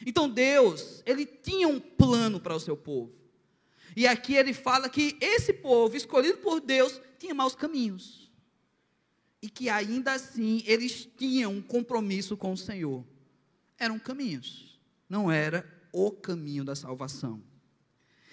Então 0.07 0.29
Deus, 0.29 1.03
ele 1.07 1.25
tinha 1.25 1.67
um 1.67 1.81
plano 1.81 2.41
para 2.41 2.55
o 2.55 2.61
seu 2.61 2.77
povo. 2.77 3.13
E 3.97 4.07
aqui 4.07 4.35
ele 4.35 4.53
fala 4.53 4.89
que 4.89 5.17
esse 5.21 5.53
povo, 5.53 5.97
escolhido 5.97 6.39
por 6.39 6.61
Deus, 6.61 7.01
tinha 7.19 7.35
maus 7.35 7.55
caminhos. 7.55 8.24
E 9.45 9.51
que 9.51 9.69
ainda 9.69 10.15
assim 10.15 10.63
eles 10.65 11.07
tinham 11.19 11.53
um 11.53 11.61
compromisso 11.61 12.35
com 12.35 12.55
o 12.55 12.57
Senhor. 12.57 13.05
Eram 13.79 13.99
caminhos, 13.99 14.81
não 15.07 15.31
era 15.31 15.71
o 15.93 16.11
caminho 16.11 16.65
da 16.65 16.75
salvação. 16.75 17.43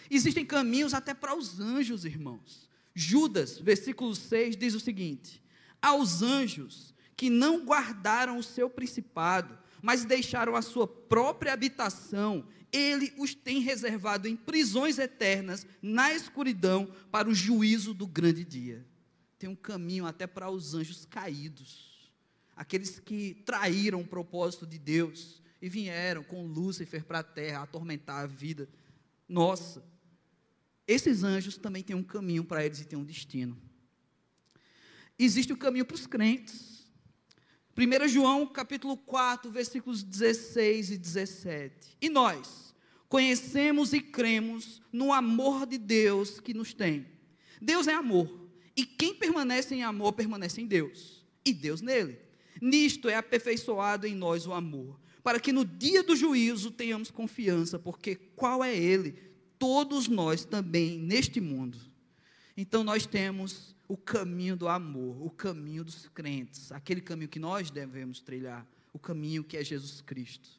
Existem 0.09 0.45
caminhos 0.45 0.93
até 0.93 1.13
para 1.13 1.35
os 1.35 1.59
anjos, 1.59 2.05
irmãos. 2.05 2.69
Judas, 2.95 3.59
versículo 3.59 4.15
6, 4.15 4.55
diz 4.55 4.73
o 4.73 4.79
seguinte: 4.79 5.43
Aos 5.81 6.21
anjos 6.21 6.93
que 7.17 7.29
não 7.29 7.65
guardaram 7.65 8.37
o 8.37 8.43
seu 8.43 8.69
principado, 8.69 9.59
mas 9.81 10.05
deixaram 10.05 10.55
a 10.55 10.61
sua 10.61 10.87
própria 10.87 11.51
habitação, 11.51 12.47
ele 12.71 13.13
os 13.17 13.35
tem 13.35 13.59
reservado 13.59 14.29
em 14.29 14.35
prisões 14.37 14.97
eternas, 14.97 15.67
na 15.81 16.13
escuridão, 16.13 16.89
para 17.11 17.27
o 17.27 17.35
juízo 17.35 17.93
do 17.93 18.07
grande 18.07 18.45
dia. 18.45 18.89
Tem 19.41 19.49
um 19.49 19.55
caminho 19.55 20.05
até 20.05 20.27
para 20.27 20.51
os 20.51 20.75
anjos 20.75 21.03
caídos, 21.03 22.13
aqueles 22.55 22.99
que 22.99 23.41
traíram 23.43 23.99
o 23.99 24.07
propósito 24.07 24.67
de 24.67 24.77
Deus 24.77 25.41
e 25.59 25.67
vieram 25.67 26.23
com 26.23 26.45
Lúcifer 26.45 27.03
para 27.03 27.19
a 27.19 27.23
terra 27.23 27.63
atormentar 27.63 28.23
a 28.23 28.27
vida 28.27 28.69
nossa. 29.27 29.83
Esses 30.87 31.23
anjos 31.23 31.57
também 31.57 31.81
têm 31.81 31.95
um 31.95 32.03
caminho 32.03 32.43
para 32.43 32.63
eles 32.63 32.81
e 32.81 32.85
têm 32.85 32.99
um 32.99 33.03
destino. 33.03 33.59
Existe 35.17 35.51
o 35.51 35.57
caminho 35.57 35.85
para 35.85 35.95
os 35.95 36.05
crentes. 36.05 36.87
1 37.75 38.07
João 38.09 38.45
capítulo 38.45 38.95
4, 38.95 39.49
versículos 39.49 40.03
16 40.03 40.91
e 40.91 40.97
17. 40.99 41.97
E 41.99 42.09
nós 42.09 42.75
conhecemos 43.09 43.91
e 43.91 44.01
cremos 44.01 44.83
no 44.93 45.11
amor 45.11 45.65
de 45.65 45.79
Deus 45.79 46.39
que 46.39 46.53
nos 46.53 46.75
tem. 46.75 47.07
Deus 47.59 47.87
é 47.87 47.95
amor. 47.95 48.40
E 48.75 48.85
quem 48.85 49.13
permanece 49.13 49.75
em 49.75 49.83
amor 49.83 50.13
permanece 50.13 50.61
em 50.61 50.65
Deus. 50.65 51.25
E 51.45 51.53
Deus 51.53 51.81
nele. 51.81 52.19
Nisto 52.61 53.09
é 53.09 53.15
aperfeiçoado 53.15 54.05
em 54.05 54.15
nós 54.15 54.45
o 54.45 54.53
amor, 54.53 54.99
para 55.23 55.39
que 55.39 55.51
no 55.51 55.65
dia 55.65 56.03
do 56.03 56.15
juízo 56.15 56.69
tenhamos 56.69 57.09
confiança, 57.09 57.79
porque 57.79 58.15
qual 58.15 58.63
é 58.63 58.75
ele? 58.75 59.31
todos 59.61 60.07
nós 60.07 60.43
também 60.43 60.97
neste 60.97 61.39
mundo. 61.39 61.77
Então 62.57 62.83
nós 62.83 63.05
temos 63.05 63.75
o 63.87 63.95
caminho 63.95 64.55
do 64.55 64.67
amor, 64.67 65.23
o 65.23 65.29
caminho 65.29 65.83
dos 65.83 66.09
crentes, 66.09 66.71
aquele 66.71 66.99
caminho 66.99 67.29
que 67.29 67.37
nós 67.37 67.69
devemos 67.69 68.21
trilhar, 68.21 68.65
o 68.91 68.97
caminho 68.97 69.43
que 69.43 69.55
é 69.55 69.63
Jesus 69.63 70.01
Cristo. 70.01 70.49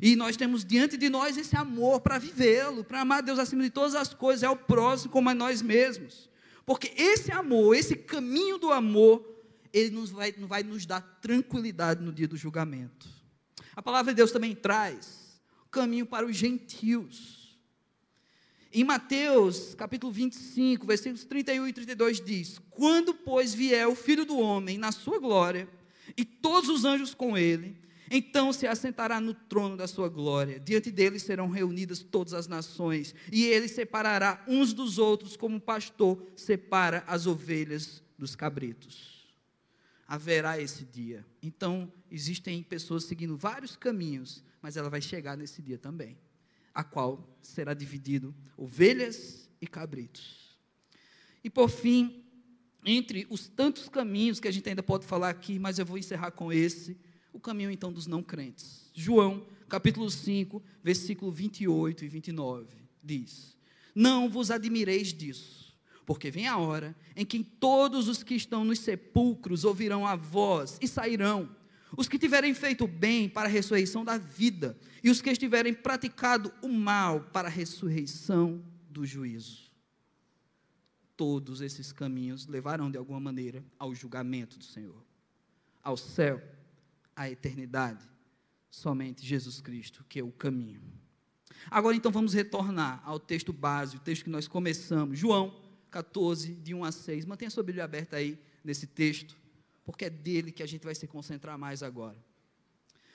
E 0.00 0.14
nós 0.14 0.36
temos 0.36 0.64
diante 0.64 0.96
de 0.96 1.08
nós 1.08 1.36
esse 1.36 1.56
amor 1.56 2.00
para 2.00 2.16
vivê-lo, 2.16 2.84
para 2.84 3.00
amar 3.00 3.24
Deus 3.24 3.40
acima 3.40 3.64
de 3.64 3.70
todas 3.70 3.96
as 3.96 4.14
coisas, 4.14 4.44
é 4.44 4.48
o 4.48 4.54
próximo 4.54 5.10
como 5.10 5.28
a 5.28 5.34
nós 5.34 5.60
mesmos. 5.60 6.30
Porque 6.68 6.92
esse 6.98 7.32
amor, 7.32 7.74
esse 7.74 7.96
caminho 7.96 8.58
do 8.58 8.70
amor, 8.70 9.26
ele 9.72 9.88
nos 9.88 10.10
vai, 10.10 10.32
vai 10.32 10.62
nos 10.62 10.84
dar 10.84 11.00
tranquilidade 11.00 12.04
no 12.04 12.12
dia 12.12 12.28
do 12.28 12.36
julgamento. 12.36 13.08
A 13.74 13.80
palavra 13.80 14.12
de 14.12 14.18
Deus 14.18 14.30
também 14.30 14.54
traz 14.54 15.40
caminho 15.70 16.04
para 16.04 16.26
os 16.26 16.36
gentios. 16.36 17.58
Em 18.70 18.84
Mateus, 18.84 19.74
capítulo 19.76 20.12
25, 20.12 20.86
versículos 20.86 21.24
31 21.24 21.68
e 21.68 21.72
32 21.72 22.20
diz: 22.20 22.60
Quando, 22.68 23.14
pois, 23.14 23.54
vier 23.54 23.88
o 23.88 23.94
Filho 23.94 24.26
do 24.26 24.36
homem 24.36 24.76
na 24.76 24.92
sua 24.92 25.18
glória, 25.18 25.66
e 26.18 26.22
todos 26.22 26.68
os 26.68 26.84
anjos 26.84 27.14
com 27.14 27.34
ele, 27.34 27.78
então 28.10 28.52
se 28.52 28.66
assentará 28.66 29.20
no 29.20 29.34
trono 29.34 29.76
da 29.76 29.86
sua 29.86 30.08
glória. 30.08 30.58
Diante 30.58 30.90
dele 30.90 31.18
serão 31.18 31.48
reunidas 31.48 32.02
todas 32.02 32.34
as 32.34 32.46
nações, 32.46 33.14
e 33.32 33.44
ele 33.46 33.68
separará 33.68 34.44
uns 34.46 34.72
dos 34.72 34.98
outros, 34.98 35.36
como 35.36 35.56
o 35.56 35.60
pastor 35.60 36.24
separa 36.36 37.04
as 37.06 37.26
ovelhas 37.26 38.02
dos 38.18 38.34
cabritos. 38.34 39.26
Haverá 40.06 40.60
esse 40.60 40.84
dia. 40.84 41.26
Então, 41.42 41.92
existem 42.10 42.62
pessoas 42.62 43.04
seguindo 43.04 43.36
vários 43.36 43.76
caminhos, 43.76 44.42
mas 44.62 44.76
ela 44.76 44.88
vai 44.88 45.02
chegar 45.02 45.36
nesse 45.36 45.60
dia 45.60 45.78
também 45.78 46.16
a 46.78 46.84
qual 46.84 47.36
será 47.42 47.74
dividido 47.74 48.32
ovelhas 48.56 49.50
e 49.60 49.66
cabritos. 49.66 50.56
E 51.42 51.50
por 51.50 51.68
fim, 51.68 52.24
entre 52.84 53.26
os 53.28 53.48
tantos 53.48 53.88
caminhos 53.88 54.38
que 54.38 54.46
a 54.46 54.50
gente 54.52 54.68
ainda 54.68 54.82
pode 54.82 55.04
falar 55.04 55.28
aqui, 55.28 55.58
mas 55.58 55.80
eu 55.80 55.84
vou 55.84 55.98
encerrar 55.98 56.30
com 56.30 56.52
esse, 56.52 56.96
o 57.32 57.40
caminho 57.40 57.70
então 57.70 57.92
dos 57.92 58.06
não 58.06 58.22
crentes. 58.22 58.90
João, 58.94 59.46
capítulo 59.68 60.10
5, 60.10 60.62
versículo 60.82 61.30
28 61.30 62.04
e 62.04 62.08
29, 62.08 62.66
diz: 63.02 63.56
Não 63.94 64.28
vos 64.28 64.50
admireis 64.50 65.12
disso, 65.12 65.76
porque 66.06 66.30
vem 66.30 66.46
a 66.46 66.58
hora 66.58 66.96
em 67.14 67.24
que 67.24 67.42
todos 67.42 68.08
os 68.08 68.22
que 68.22 68.34
estão 68.34 68.64
nos 68.64 68.80
sepulcros 68.80 69.64
ouvirão 69.64 70.06
a 70.06 70.16
voz 70.16 70.78
e 70.80 70.88
sairão 70.88 71.56
os 71.96 72.08
que 72.08 72.18
tiverem 72.18 72.52
feito 72.54 72.86
bem 72.86 73.28
para 73.28 73.48
a 73.48 73.52
ressurreição 73.52 74.04
da 74.04 74.18
vida, 74.18 74.76
e 75.02 75.10
os 75.10 75.22
que 75.22 75.30
estiverem 75.30 75.72
praticado 75.72 76.52
o 76.60 76.68
mal 76.68 77.20
para 77.20 77.48
a 77.48 77.50
ressurreição 77.50 78.62
do 78.90 79.06
juízo. 79.06 79.70
Todos 81.16 81.60
esses 81.60 81.92
caminhos 81.92 82.46
levarão 82.46 82.90
de 82.90 82.98
alguma 82.98 83.20
maneira 83.20 83.64
ao 83.78 83.94
julgamento 83.94 84.58
do 84.58 84.64
Senhor, 84.64 85.04
ao 85.82 85.96
céu, 85.96 86.42
à 87.18 87.30
eternidade. 87.30 88.08
Somente 88.70 89.26
Jesus 89.26 89.60
Cristo, 89.60 90.04
que 90.08 90.20
é 90.20 90.22
o 90.22 90.30
caminho. 90.30 90.82
Agora 91.70 91.96
então 91.96 92.12
vamos 92.12 92.32
retornar 92.32 93.02
ao 93.04 93.18
texto 93.18 93.52
base, 93.52 93.96
o 93.96 94.00
texto 94.00 94.24
que 94.24 94.30
nós 94.30 94.46
começamos, 94.46 95.18
João 95.18 95.60
14, 95.90 96.54
de 96.54 96.74
1 96.74 96.84
a 96.84 96.92
6. 96.92 97.24
Mantenha 97.26 97.50
sua 97.50 97.62
Bíblia 97.62 97.84
aberta 97.84 98.16
aí 98.16 98.38
nesse 98.62 98.86
texto 98.86 99.36
porque 99.88 100.04
é 100.04 100.10
dele 100.10 100.52
que 100.52 100.62
a 100.62 100.66
gente 100.66 100.84
vai 100.84 100.94
se 100.94 101.06
concentrar 101.06 101.58
mais 101.58 101.82
agora. 101.82 102.22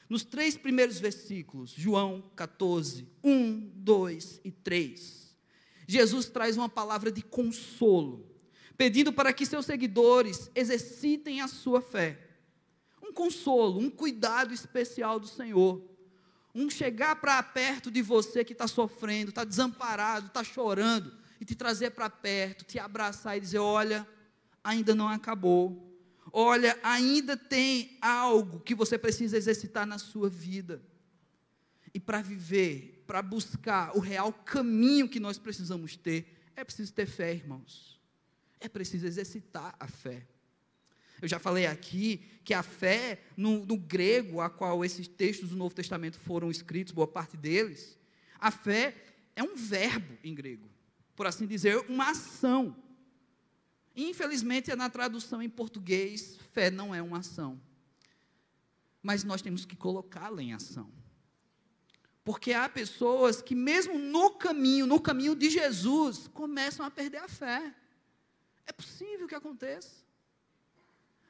Nos 0.09 0.23
três 0.23 0.57
primeiros 0.57 0.99
versículos, 0.99 1.69
João 1.69 2.31
14, 2.35 3.07
1, 3.23 3.73
2 3.75 4.41
e 4.43 4.51
3, 4.51 5.35
Jesus 5.87 6.25
traz 6.29 6.57
uma 6.57 6.67
palavra 6.67 7.11
de 7.11 7.21
consolo, 7.21 8.25
pedindo 8.75 9.13
para 9.13 9.31
que 9.31 9.45
seus 9.45 9.67
seguidores 9.67 10.49
exercitem 10.55 11.41
a 11.41 11.47
sua 11.47 11.79
fé. 11.79 12.17
Consolo, 13.13 13.79
um 13.79 13.89
cuidado 13.89 14.53
especial 14.53 15.19
do 15.19 15.27
Senhor. 15.27 15.81
Um 16.53 16.69
chegar 16.69 17.15
para 17.15 17.41
perto 17.41 17.89
de 17.89 18.01
você 18.01 18.43
que 18.43 18.53
está 18.53 18.67
sofrendo, 18.67 19.29
está 19.29 19.43
desamparado, 19.43 20.27
está 20.27 20.43
chorando, 20.43 21.11
e 21.39 21.45
te 21.45 21.55
trazer 21.55 21.91
para 21.91 22.09
perto, 22.09 22.65
te 22.65 22.77
abraçar 22.77 23.37
e 23.37 23.41
dizer: 23.41 23.59
Olha, 23.59 24.07
ainda 24.63 24.93
não 24.93 25.07
acabou 25.07 25.93
Olha, 26.35 26.79
ainda 26.81 27.37
tem 27.37 27.95
algo 28.01 28.59
que 28.59 28.73
você 28.73 28.97
precisa 28.97 29.37
exercitar 29.37 29.85
na 29.85 29.99
sua 29.99 30.27
vida. 30.27 30.81
E 31.93 31.99
para 31.99 32.23
viver, 32.23 33.03
para 33.05 33.21
buscar 33.21 33.95
o 33.95 33.99
real 33.99 34.33
caminho 34.33 35.07
que 35.07 35.19
nós 35.19 35.37
precisamos 35.37 35.95
ter, 35.95 36.25
é 36.55 36.63
preciso 36.63 36.91
ter 36.91 37.05
fé, 37.05 37.35
irmãos. 37.35 38.01
É 38.59 38.67
preciso 38.67 39.05
exercitar 39.05 39.75
a 39.79 39.87
fé. 39.87 40.25
Eu 41.23 41.29
já 41.29 41.39
falei 41.39 41.65
aqui 41.65 42.17
que 42.43 42.53
a 42.53 42.61
fé, 42.61 43.21
no, 43.37 43.65
no, 43.65 43.77
grego, 43.77 44.41
a 44.41 44.49
qual 44.49 44.83
esses 44.83 45.07
textos 45.07 45.51
do 45.51 45.55
Novo 45.55 45.73
Testamento 45.73 46.19
foram 46.19 46.51
escritos, 46.51 46.91
boa 46.91 47.07
parte 47.07 47.37
deles, 47.37 47.97
a 48.37 48.51
fé 48.51 48.93
é 49.33 49.41
um 49.41 49.55
verbo 49.55 50.17
em 50.21 50.35
grego, 50.35 50.69
por 51.15 51.25
assim 51.25 51.47
dizer, 51.47 51.77
uma 51.87 52.09
ação. 52.09 52.75
Infelizmente, 53.95 54.75
na 54.75 54.89
tradução 54.89 55.41
em 55.41 55.47
português, 55.47 56.37
fé 56.51 56.69
não 56.69 56.93
é 56.93 57.01
uma 57.01 57.19
ação. 57.19 57.57
Mas 59.01 59.23
nós 59.23 59.41
temos 59.41 59.63
que 59.63 59.77
colocá-la 59.77 60.43
em 60.43 60.53
ação. 60.53 60.91
Porque 62.25 62.51
há 62.51 62.67
pessoas 62.67 63.41
que, 63.41 63.55
mesmo 63.55 63.97
no 63.97 64.31
caminho, 64.31 64.85
no 64.85 64.99
caminho 64.99 65.37
de 65.37 65.49
Jesus, 65.49 66.27
começam 66.27 66.85
a 66.85 66.91
perder 66.91 67.19
a 67.19 67.29
fé. 67.29 67.73
É 68.65 68.73
possível 68.73 69.25
que 69.25 69.35
aconteça. 69.35 70.02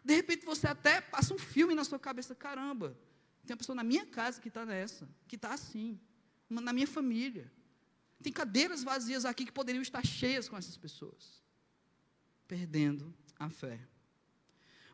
De 0.04 0.14
repente 0.14 0.46
você 0.46 0.68
até 0.68 1.02
passa 1.02 1.34
um 1.34 1.38
filme 1.38 1.74
na 1.74 1.84
sua 1.84 2.00
cabeça: 2.00 2.36
caramba, 2.36 2.98
tem 3.46 3.54
uma 3.54 3.58
pessoa 3.58 3.76
na 3.76 3.84
minha 3.84 4.06
casa 4.06 4.42
que 4.42 4.48
está 4.48 4.66
nessa, 4.66 5.10
que 5.28 5.36
está 5.36 5.54
assim, 5.54 6.00
na 6.50 6.74
minha 6.74 6.88
família. 6.88 7.52
Tem 8.22 8.32
cadeiras 8.32 8.84
vazias 8.84 9.26
aqui 9.26 9.46
que 9.46 9.52
poderiam 9.52 9.82
estar 9.82 10.06
cheias 10.06 10.48
com 10.48 10.56
essas 10.56 10.78
pessoas, 10.78 11.44
perdendo 12.48 13.14
a 13.38 13.50
fé. 13.50 13.80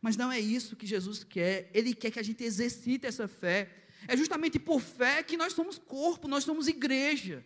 Mas 0.02 0.18
não 0.18 0.32
é 0.32 0.40
isso 0.40 0.76
que 0.76 0.88
Jesus 0.88 1.24
quer, 1.24 1.70
Ele 1.74 1.94
quer 1.94 2.10
que 2.10 2.20
a 2.20 2.24
gente 2.24 2.44
exercite 2.44 3.06
essa 3.06 3.28
fé 3.28 3.80
é 4.08 4.16
justamente 4.16 4.58
por 4.60 4.80
fé 4.80 5.24
que 5.24 5.36
nós 5.36 5.54
somos 5.54 5.78
corpo, 5.78 6.28
nós 6.28 6.44
somos 6.44 6.68
igreja. 6.68 7.46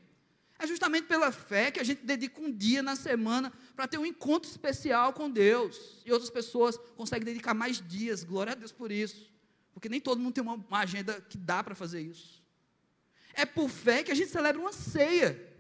É 0.63 0.67
justamente 0.67 1.07
pela 1.07 1.29
fé 1.29 1.71
que 1.71 1.79
a 1.81 1.83
gente 1.83 2.05
dedica 2.05 2.39
um 2.39 2.49
dia 2.49 2.81
na 2.81 2.95
semana 2.95 3.51
para 3.75 3.85
ter 3.85 3.97
um 3.97 4.05
encontro 4.05 4.49
especial 4.49 5.11
com 5.11 5.29
Deus. 5.29 6.01
E 6.05 6.11
outras 6.13 6.29
pessoas 6.29 6.77
conseguem 6.95 7.25
dedicar 7.25 7.53
mais 7.53 7.85
dias. 7.85 8.23
Glória 8.23 8.53
a 8.53 8.55
Deus 8.55 8.71
por 8.71 8.89
isso. 8.89 9.29
Porque 9.73 9.89
nem 9.89 9.99
todo 9.99 10.21
mundo 10.21 10.33
tem 10.33 10.41
uma, 10.41 10.63
agenda 10.79 11.19
que 11.19 11.37
dá 11.37 11.61
para 11.61 11.75
fazer 11.75 11.99
isso. 11.99 12.41
É 13.33 13.45
por 13.45 13.67
fé 13.67 14.03
que 14.03 14.11
a 14.13 14.15
gente 14.15 14.29
celebra 14.29 14.61
uma 14.61 14.71
ceia. 14.71 15.53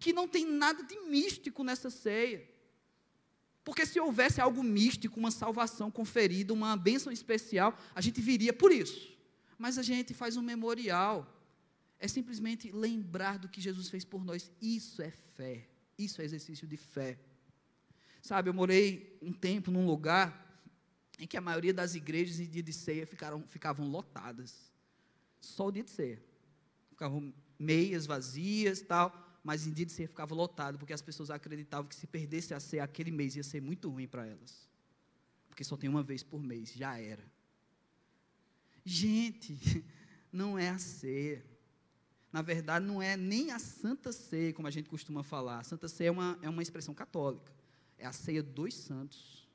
Que 0.00 0.12
não 0.12 0.26
tem 0.26 0.44
nada 0.44 0.82
de 0.82 0.98
místico 1.02 1.62
nessa 1.62 1.88
ceia. 1.88 2.44
Porque 3.62 3.86
se 3.86 4.00
houvesse 4.00 4.40
algo 4.40 4.60
místico, 4.60 5.20
uma 5.20 5.30
salvação 5.30 5.88
conferida, 5.88 6.52
uma 6.52 6.76
bênção 6.76 7.12
especial, 7.12 7.78
a 7.94 8.00
gente 8.00 8.20
viria 8.20 8.52
por 8.52 8.72
isso 8.72 9.12
mas 9.62 9.78
a 9.78 9.82
gente 9.82 10.12
faz 10.12 10.36
um 10.36 10.42
memorial. 10.42 11.24
É 12.02 12.08
simplesmente 12.08 12.72
lembrar 12.72 13.38
do 13.38 13.48
que 13.48 13.60
Jesus 13.60 13.88
fez 13.88 14.04
por 14.04 14.24
nós. 14.24 14.50
Isso 14.60 15.00
é 15.00 15.12
fé. 15.12 15.68
Isso 15.96 16.20
é 16.20 16.24
exercício 16.24 16.66
de 16.66 16.76
fé. 16.76 17.16
Sabe, 18.20 18.50
eu 18.50 18.54
morei 18.54 19.16
um 19.22 19.32
tempo 19.32 19.70
num 19.70 19.86
lugar 19.86 20.28
em 21.16 21.28
que 21.28 21.36
a 21.36 21.40
maioria 21.40 21.72
das 21.72 21.94
igrejas 21.94 22.40
em 22.40 22.48
dia 22.48 22.62
de 22.62 22.72
ceia 22.72 23.06
ficaram, 23.06 23.44
ficavam 23.46 23.88
lotadas. 23.88 24.68
Só 25.40 25.68
o 25.68 25.70
dia 25.70 25.84
de 25.84 25.90
ceia. 25.90 26.20
Ficavam 26.88 27.32
meias 27.56 28.04
vazias 28.04 28.80
tal, 28.80 29.38
mas 29.44 29.64
em 29.64 29.72
dia 29.72 29.86
de 29.86 29.92
ceia 29.92 30.08
ficava 30.08 30.34
lotado, 30.34 30.78
porque 30.78 30.92
as 30.92 31.02
pessoas 31.02 31.30
acreditavam 31.30 31.88
que 31.88 31.94
se 31.94 32.08
perdesse 32.08 32.52
a 32.52 32.58
ceia 32.58 32.82
aquele 32.82 33.12
mês 33.12 33.36
ia 33.36 33.44
ser 33.44 33.62
muito 33.62 33.88
ruim 33.88 34.08
para 34.08 34.26
elas. 34.26 34.68
Porque 35.48 35.62
só 35.62 35.76
tem 35.76 35.88
uma 35.88 36.02
vez 36.02 36.24
por 36.24 36.42
mês, 36.42 36.72
já 36.72 36.98
era. 36.98 37.24
Gente, 38.84 39.84
não 40.32 40.58
é 40.58 40.68
a 40.68 40.78
ceia. 40.80 41.51
Na 42.32 42.40
verdade, 42.40 42.86
não 42.86 43.02
é 43.02 43.16
nem 43.16 43.50
a 43.50 43.58
Santa 43.58 44.10
Ceia, 44.10 44.54
como 44.54 44.66
a 44.66 44.70
gente 44.70 44.88
costuma 44.88 45.22
falar. 45.22 45.58
A 45.58 45.64
Santa 45.64 45.86
Ceia 45.86 46.08
é 46.08 46.10
uma, 46.10 46.38
é 46.40 46.48
uma 46.48 46.62
expressão 46.62 46.94
católica. 46.94 47.52
É 47.98 48.06
a 48.06 48.12
ceia 48.12 48.42
dos 48.42 48.74
santos. 48.74 49.46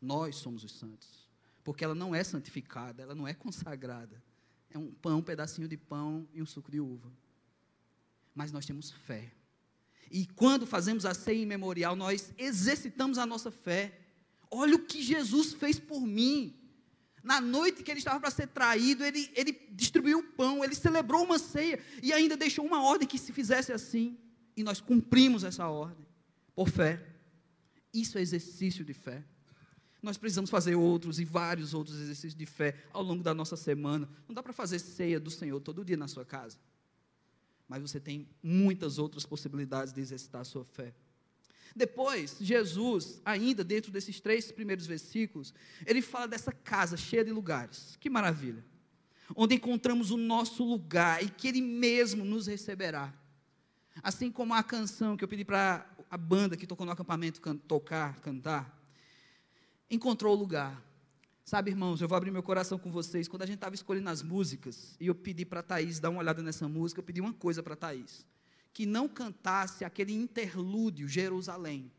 Nós 0.00 0.36
somos 0.36 0.62
os 0.62 0.72
santos. 0.72 1.26
Porque 1.64 1.82
ela 1.82 1.94
não 1.94 2.14
é 2.14 2.22
santificada, 2.22 3.02
ela 3.02 3.14
não 3.14 3.26
é 3.26 3.32
consagrada. 3.32 4.22
É 4.68 4.76
um 4.78 4.92
pão, 4.92 5.18
um 5.18 5.22
pedacinho 5.22 5.66
de 5.66 5.78
pão 5.78 6.28
e 6.34 6.42
um 6.42 6.46
suco 6.46 6.70
de 6.70 6.78
uva. 6.78 7.10
Mas 8.34 8.52
nós 8.52 8.66
temos 8.66 8.90
fé. 8.90 9.32
E 10.10 10.26
quando 10.26 10.66
fazemos 10.66 11.06
a 11.06 11.14
ceia 11.14 11.42
em 11.42 11.46
memorial, 11.46 11.96
nós 11.96 12.32
exercitamos 12.36 13.16
a 13.16 13.24
nossa 13.24 13.50
fé. 13.50 13.98
Olha 14.50 14.76
o 14.76 14.84
que 14.84 15.02
Jesus 15.02 15.54
fez 15.54 15.78
por 15.80 16.02
mim 16.02 16.54
na 17.26 17.40
noite 17.40 17.82
que 17.82 17.90
ele 17.90 17.98
estava 17.98 18.20
para 18.20 18.30
ser 18.30 18.46
traído, 18.46 19.04
ele, 19.04 19.28
ele 19.34 19.52
distribuiu 19.72 20.20
o 20.20 20.22
pão, 20.22 20.62
ele 20.62 20.76
celebrou 20.76 21.24
uma 21.24 21.40
ceia 21.40 21.80
e 22.00 22.12
ainda 22.12 22.36
deixou 22.36 22.64
uma 22.64 22.84
ordem 22.84 23.06
que 23.08 23.18
se 23.18 23.32
fizesse 23.32 23.72
assim. 23.72 24.16
E 24.56 24.62
nós 24.62 24.80
cumprimos 24.80 25.42
essa 25.42 25.66
ordem, 25.66 26.06
por 26.54 26.68
fé. 26.68 27.04
Isso 27.92 28.16
é 28.16 28.20
exercício 28.20 28.84
de 28.84 28.94
fé. 28.94 29.24
Nós 30.00 30.16
precisamos 30.16 30.50
fazer 30.50 30.76
outros 30.76 31.18
e 31.18 31.24
vários 31.24 31.74
outros 31.74 31.96
exercícios 32.00 32.36
de 32.36 32.46
fé 32.46 32.76
ao 32.92 33.02
longo 33.02 33.24
da 33.24 33.34
nossa 33.34 33.56
semana. 33.56 34.08
Não 34.28 34.34
dá 34.34 34.40
para 34.40 34.52
fazer 34.52 34.78
ceia 34.78 35.18
do 35.18 35.30
Senhor 35.30 35.58
todo 35.58 35.84
dia 35.84 35.96
na 35.96 36.06
sua 36.06 36.24
casa. 36.24 36.56
Mas 37.66 37.82
você 37.82 37.98
tem 37.98 38.28
muitas 38.40 38.98
outras 38.98 39.26
possibilidades 39.26 39.92
de 39.92 40.00
exercitar 40.00 40.42
a 40.42 40.44
sua 40.44 40.64
fé. 40.64 40.94
Depois, 41.76 42.38
Jesus, 42.40 43.20
ainda 43.22 43.62
dentro 43.62 43.92
desses 43.92 44.18
três 44.18 44.50
primeiros 44.50 44.86
versículos, 44.86 45.52
ele 45.84 46.00
fala 46.00 46.26
dessa 46.26 46.50
casa 46.50 46.96
cheia 46.96 47.22
de 47.22 47.30
lugares. 47.30 47.98
Que 48.00 48.08
maravilha! 48.08 48.64
Onde 49.36 49.56
encontramos 49.56 50.10
o 50.10 50.16
nosso 50.16 50.64
lugar 50.64 51.22
e 51.22 51.28
que 51.28 51.48
Ele 51.48 51.60
mesmo 51.60 52.24
nos 52.24 52.46
receberá. 52.46 53.12
Assim 54.02 54.30
como 54.30 54.54
a 54.54 54.62
canção 54.62 55.18
que 55.18 55.24
eu 55.24 55.28
pedi 55.28 55.44
para 55.44 55.86
a 56.10 56.16
banda 56.16 56.56
que 56.56 56.66
tocou 56.66 56.86
no 56.86 56.92
acampamento 56.92 57.42
can 57.42 57.56
tocar, 57.56 58.20
cantar, 58.20 58.82
encontrou 59.90 60.34
o 60.34 60.38
lugar. 60.38 60.82
Sabe, 61.44 61.72
irmãos, 61.72 62.00
eu 62.00 62.08
vou 62.08 62.16
abrir 62.16 62.30
meu 62.30 62.42
coração 62.42 62.78
com 62.78 62.90
vocês. 62.90 63.28
Quando 63.28 63.42
a 63.42 63.46
gente 63.46 63.56
estava 63.56 63.74
escolhendo 63.74 64.08
as 64.08 64.22
músicas, 64.22 64.96
e 64.98 65.08
eu 65.08 65.14
pedi 65.14 65.44
para 65.44 65.60
a 65.60 65.62
Thaís 65.62 66.00
dar 66.00 66.08
uma 66.08 66.20
olhada 66.20 66.42
nessa 66.42 66.66
música, 66.66 67.00
eu 67.00 67.04
pedi 67.04 67.20
uma 67.20 67.34
coisa 67.34 67.62
para 67.62 67.74
a 67.74 67.76
Thaís 67.76 68.24
que 68.76 68.84
não 68.84 69.08
cantasse 69.08 69.86
aquele 69.86 70.12
interlúdio 70.12 71.08
Jerusalém. 71.08 71.90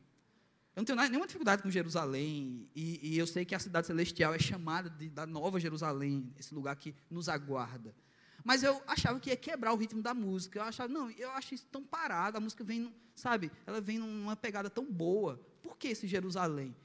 Eu 0.75 0.81
não 0.81 0.85
tenho 0.85 1.09
nenhuma 1.09 1.25
dificuldade 1.25 1.63
com 1.63 1.71
Jerusalém, 1.71 2.69
e, 2.75 2.99
e 3.01 3.17
eu 3.17 3.25
sei 3.25 3.43
que 3.43 3.55
a 3.55 3.59
cidade 3.59 3.87
celestial 3.87 4.31
é 4.35 4.37
chamada 4.37 4.87
de, 4.87 5.09
da 5.09 5.25
Nova 5.25 5.59
Jerusalém, 5.59 6.31
esse 6.37 6.53
lugar 6.53 6.75
que 6.75 6.93
nos 7.09 7.29
aguarda. 7.29 7.95
Mas 8.43 8.61
eu 8.61 8.79
achava 8.85 9.19
que 9.19 9.31
ia 9.31 9.35
quebrar 9.35 9.73
o 9.73 9.75
ritmo 9.75 10.03
da 10.03 10.13
música. 10.13 10.59
Eu 10.59 10.65
achava, 10.65 10.93
não, 10.93 11.09
eu 11.09 11.31
acho 11.31 11.55
isso 11.55 11.65
tão 11.71 11.83
parado, 11.83 12.37
a 12.37 12.39
música 12.39 12.63
vem, 12.63 12.93
sabe, 13.15 13.51
ela 13.65 13.81
vem 13.81 13.97
numa 13.97 14.35
pegada 14.35 14.69
tão 14.69 14.85
boa. 14.85 15.41
Por 15.63 15.77
que 15.77 15.87
esse 15.87 16.05
Jerusalém? 16.05 16.75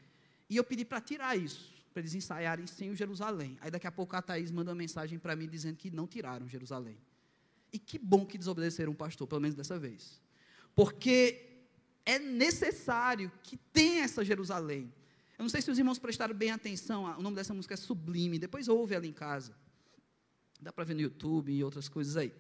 E 0.49 0.57
eu 0.57 0.65
pedi 0.65 0.87
para 0.87 1.03
tirar 1.03 1.37
isso, 1.37 1.71
para 1.93 2.01
eles 2.01 2.15
ensaiarem 2.15 2.67
sem 2.67 2.89
o 2.89 2.97
Jerusalém. 2.97 3.59
Aí 3.61 3.71
daqui 3.71 3.87
a 3.87 3.93
pouco 3.93 4.17
a 4.17 4.23
Thaís 4.23 4.51
manda 4.51 4.71
uma 4.71 4.75
mensagem 4.75 5.19
para 5.19 5.37
mim 5.37 5.47
dizendo 5.47 5.77
que 5.77 5.91
não 5.91 6.07
tiraram 6.07 6.49
Jerusalém. 6.49 6.97
E 7.73 7.79
que 7.79 7.99
bom 7.99 8.27
que 8.27 8.37
desobedeceram 8.37 8.93
o 8.93 8.95
pastor, 8.95 9.27
pelo 9.27 9.41
menos 9.41 9.57
dessa 9.57 9.79
vez. 9.79 10.21
Porque 10.75 11.53
é 12.05 12.19
necessário 12.19 13.33
que 13.43 13.57
tenha 13.57 14.05
essa 14.05 14.25
Jerusalém. 14.25 14.93
Eu 15.39 15.43
não 15.43 15.49
sei 15.49 15.63
se 15.63 15.71
os 15.71 15.79
irmãos 15.79 15.99
prestaram 15.99 16.35
bem 16.35 16.51
atenção, 16.51 17.05
o 17.05 17.23
nome 17.23 17.37
dessa 17.37 17.55
música 17.55 17.75
é 17.75 17.77
Sublime, 17.77 18.39
depois 18.39 18.69
ouve 18.69 18.95
ela 18.95 19.07
em 19.07 19.13
casa. 19.13 19.57
Dá 20.61 20.73
para 20.73 20.85
ver 20.85 20.95
no 20.95 21.01
YouTube 21.01 21.53
e 21.53 21.65
outras 21.65 21.89
coisas 21.89 22.17
aí. 22.17 22.33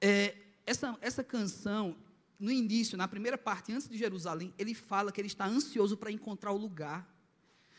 É, 0.00 0.34
essa, 0.66 0.96
essa 1.00 1.22
canção, 1.22 1.96
no 2.38 2.50
início, 2.50 2.96
na 2.96 3.06
primeira 3.06 3.38
parte, 3.38 3.72
antes 3.72 3.88
de 3.88 3.96
Jerusalém, 3.96 4.52
ele 4.58 4.74
fala 4.74 5.12
que 5.12 5.20
ele 5.20 5.28
está 5.28 5.46
ansioso 5.46 5.96
para 5.96 6.10
encontrar 6.10 6.52
o 6.52 6.56
lugar. 6.56 7.08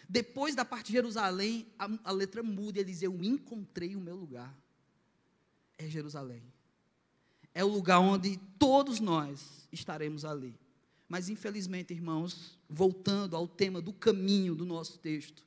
Depois 0.07 0.55
da 0.55 0.63
parte 0.63 0.87
de 0.87 0.93
Jerusalém, 0.93 1.67
a, 1.79 1.89
a 2.05 2.11
letra 2.11 2.43
muda 2.43 2.77
e 2.77 2.81
ele 2.81 2.91
diz: 2.91 3.01
Eu 3.01 3.21
encontrei 3.23 3.95
o 3.95 3.99
meu 3.99 4.15
lugar. 4.15 4.55
É 5.77 5.89
Jerusalém 5.89 6.54
é 7.55 7.63
o 7.63 7.67
lugar 7.67 7.99
onde 7.99 8.37
todos 8.59 8.99
nós 8.99 9.67
estaremos 9.71 10.25
ali. 10.25 10.59
Mas, 11.07 11.29
infelizmente, 11.29 11.93
irmãos, 11.93 12.59
voltando 12.69 13.35
ao 13.35 13.47
tema 13.47 13.81
do 13.81 13.93
caminho 13.93 14.53
do 14.53 14.65
nosso 14.65 14.99
texto, 14.99 15.43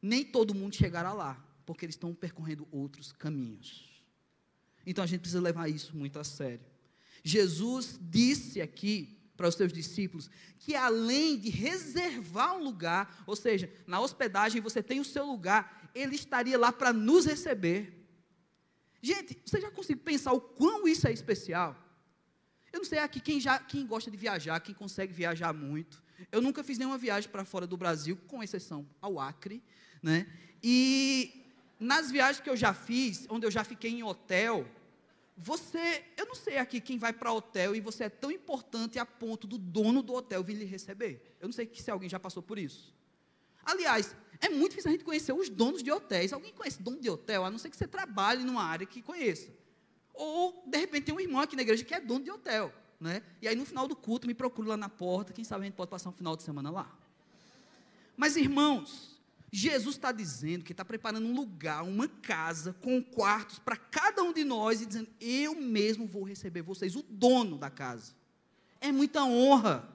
nem 0.00 0.24
todo 0.24 0.54
mundo 0.54 0.76
chegará 0.76 1.12
lá, 1.12 1.44
porque 1.66 1.84
eles 1.84 1.96
estão 1.96 2.14
percorrendo 2.14 2.68
outros 2.70 3.10
caminhos. 3.12 3.90
Então 4.86 5.02
a 5.02 5.06
gente 5.06 5.20
precisa 5.20 5.40
levar 5.40 5.68
isso 5.68 5.96
muito 5.96 6.18
a 6.18 6.24
sério. 6.24 6.64
Jesus 7.24 7.98
disse 8.00 8.60
aqui 8.60 9.16
para 9.36 9.48
os 9.48 9.54
seus 9.54 9.72
discípulos 9.72 10.28
que 10.58 10.74
além 10.74 11.38
de 11.38 11.50
reservar 11.50 12.56
um 12.56 12.62
lugar, 12.62 13.22
ou 13.26 13.34
seja, 13.34 13.72
na 13.86 14.00
hospedagem 14.00 14.60
você 14.60 14.82
tem 14.82 15.00
o 15.00 15.04
seu 15.04 15.24
lugar, 15.26 15.90
ele 15.94 16.14
estaria 16.14 16.58
lá 16.58 16.72
para 16.72 16.92
nos 16.92 17.26
receber. 17.26 18.01
Gente, 19.02 19.36
você 19.44 19.60
já 19.60 19.70
consegue 19.70 20.00
pensar 20.00 20.32
o 20.32 20.40
quão 20.40 20.86
isso 20.86 21.08
é 21.08 21.12
especial? 21.12 21.76
Eu 22.72 22.78
não 22.78 22.84
sei 22.84 23.00
aqui 23.00 23.20
quem, 23.20 23.40
já, 23.40 23.58
quem 23.58 23.84
gosta 23.84 24.10
de 24.10 24.16
viajar, 24.16 24.60
quem 24.60 24.74
consegue 24.74 25.12
viajar 25.12 25.52
muito. 25.52 26.00
Eu 26.30 26.40
nunca 26.40 26.62
fiz 26.62 26.78
nenhuma 26.78 26.96
viagem 26.96 27.28
para 27.28 27.44
fora 27.44 27.66
do 27.66 27.76
Brasil, 27.76 28.16
com 28.28 28.42
exceção 28.42 28.88
ao 29.00 29.18
Acre, 29.18 29.60
né? 30.00 30.26
E 30.62 31.44
nas 31.80 32.12
viagens 32.12 32.40
que 32.40 32.48
eu 32.48 32.56
já 32.56 32.72
fiz, 32.72 33.26
onde 33.28 33.44
eu 33.44 33.50
já 33.50 33.64
fiquei 33.64 33.90
em 33.90 34.04
hotel, 34.04 34.66
você, 35.36 36.04
eu 36.16 36.26
não 36.26 36.36
sei 36.36 36.58
aqui 36.58 36.80
quem 36.80 36.96
vai 36.96 37.12
para 37.12 37.32
hotel 37.32 37.74
e 37.74 37.80
você 37.80 38.04
é 38.04 38.08
tão 38.08 38.30
importante 38.30 39.00
a 39.00 39.04
ponto 39.04 39.48
do 39.48 39.58
dono 39.58 40.00
do 40.00 40.14
hotel 40.14 40.44
vir 40.44 40.54
lhe 40.54 40.64
receber. 40.64 41.36
Eu 41.40 41.48
não 41.48 41.52
sei 41.52 41.68
se 41.74 41.90
alguém 41.90 42.08
já 42.08 42.20
passou 42.20 42.42
por 42.42 42.56
isso. 42.56 42.94
Aliás, 43.64 44.14
é 44.42 44.48
muito 44.48 44.70
difícil 44.72 44.90
a 44.90 44.92
gente 44.92 45.04
conhecer 45.04 45.32
os 45.32 45.48
donos 45.48 45.84
de 45.84 45.90
hotéis. 45.92 46.32
Alguém 46.32 46.52
conhece 46.52 46.82
dono 46.82 47.00
de 47.00 47.08
hotel, 47.08 47.44
a 47.44 47.50
não 47.50 47.58
ser 47.58 47.70
que 47.70 47.76
você 47.76 47.86
trabalhe 47.86 48.42
numa 48.42 48.64
área 48.64 48.84
que 48.84 49.00
conheça. 49.00 49.48
Ou, 50.12 50.64
de 50.66 50.78
repente, 50.78 51.04
tem 51.04 51.14
um 51.14 51.20
irmão 51.20 51.40
aqui 51.40 51.54
na 51.54 51.62
igreja 51.62 51.84
que 51.84 51.94
é 51.94 52.00
dono 52.00 52.24
de 52.24 52.30
hotel. 52.30 52.74
Né? 52.98 53.22
E 53.40 53.46
aí, 53.46 53.54
no 53.54 53.64
final 53.64 53.86
do 53.86 53.94
culto, 53.94 54.26
me 54.26 54.34
procura 54.34 54.70
lá 54.70 54.76
na 54.76 54.88
porta. 54.88 55.32
Quem 55.32 55.44
sabe 55.44 55.62
a 55.62 55.64
gente 55.66 55.76
pode 55.76 55.88
passar 55.88 56.10
um 56.10 56.12
final 56.12 56.36
de 56.36 56.42
semana 56.42 56.72
lá. 56.72 56.92
Mas, 58.16 58.36
irmãos, 58.36 59.16
Jesus 59.52 59.94
está 59.94 60.10
dizendo 60.10 60.64
que 60.64 60.72
está 60.72 60.84
preparando 60.84 61.28
um 61.28 61.34
lugar, 61.34 61.84
uma 61.84 62.08
casa 62.08 62.72
com 62.82 63.00
quartos 63.00 63.60
para 63.60 63.76
cada 63.76 64.24
um 64.24 64.32
de 64.32 64.42
nós 64.42 64.82
e 64.82 64.86
dizendo: 64.86 65.08
Eu 65.20 65.54
mesmo 65.54 66.04
vou 66.04 66.24
receber 66.24 66.62
vocês, 66.62 66.96
o 66.96 67.02
dono 67.08 67.56
da 67.56 67.70
casa. 67.70 68.12
É 68.80 68.90
muita 68.90 69.22
honra. 69.22 69.88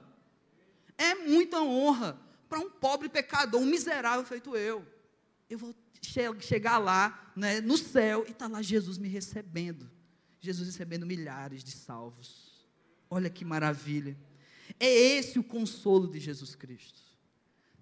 É 0.96 1.14
muita 1.16 1.60
honra 1.60 2.18
para 2.48 2.58
um 2.58 2.70
pobre 2.70 3.08
pecador, 3.08 3.60
um 3.60 3.66
miserável 3.66 4.24
feito 4.24 4.56
eu. 4.56 4.86
Eu 5.48 5.58
vou 5.58 5.74
che 6.00 6.20
chegar 6.40 6.78
lá, 6.78 7.32
né, 7.36 7.60
no 7.60 7.76
céu, 7.76 8.24
e 8.26 8.30
está 8.30 8.46
lá 8.46 8.62
Jesus 8.62 8.98
me 8.98 9.08
recebendo. 9.08 9.90
Jesus 10.40 10.68
recebendo 10.68 11.04
milhares 11.04 11.64
de 11.64 11.72
salvos. 11.72 12.66
Olha 13.10 13.28
que 13.28 13.44
maravilha. 13.44 14.16
É 14.78 14.88
esse 14.88 15.38
o 15.38 15.44
consolo 15.44 16.06
de 16.08 16.20
Jesus 16.20 16.54
Cristo. 16.54 17.00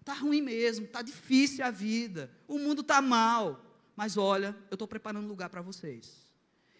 Está 0.00 0.14
ruim 0.14 0.40
mesmo, 0.40 0.87
está 0.87 1.02
difícil 1.02 1.64
a 1.64 1.70
vida, 1.70 2.31
o 2.46 2.59
mundo 2.59 2.81
está 2.81 3.02
mal. 3.02 3.62
Mas 3.96 4.16
olha, 4.16 4.57
eu 4.70 4.74
estou 4.74 4.87
preparando 4.87 5.24
um 5.24 5.29
lugar 5.29 5.48
para 5.48 5.62
vocês. 5.62 6.26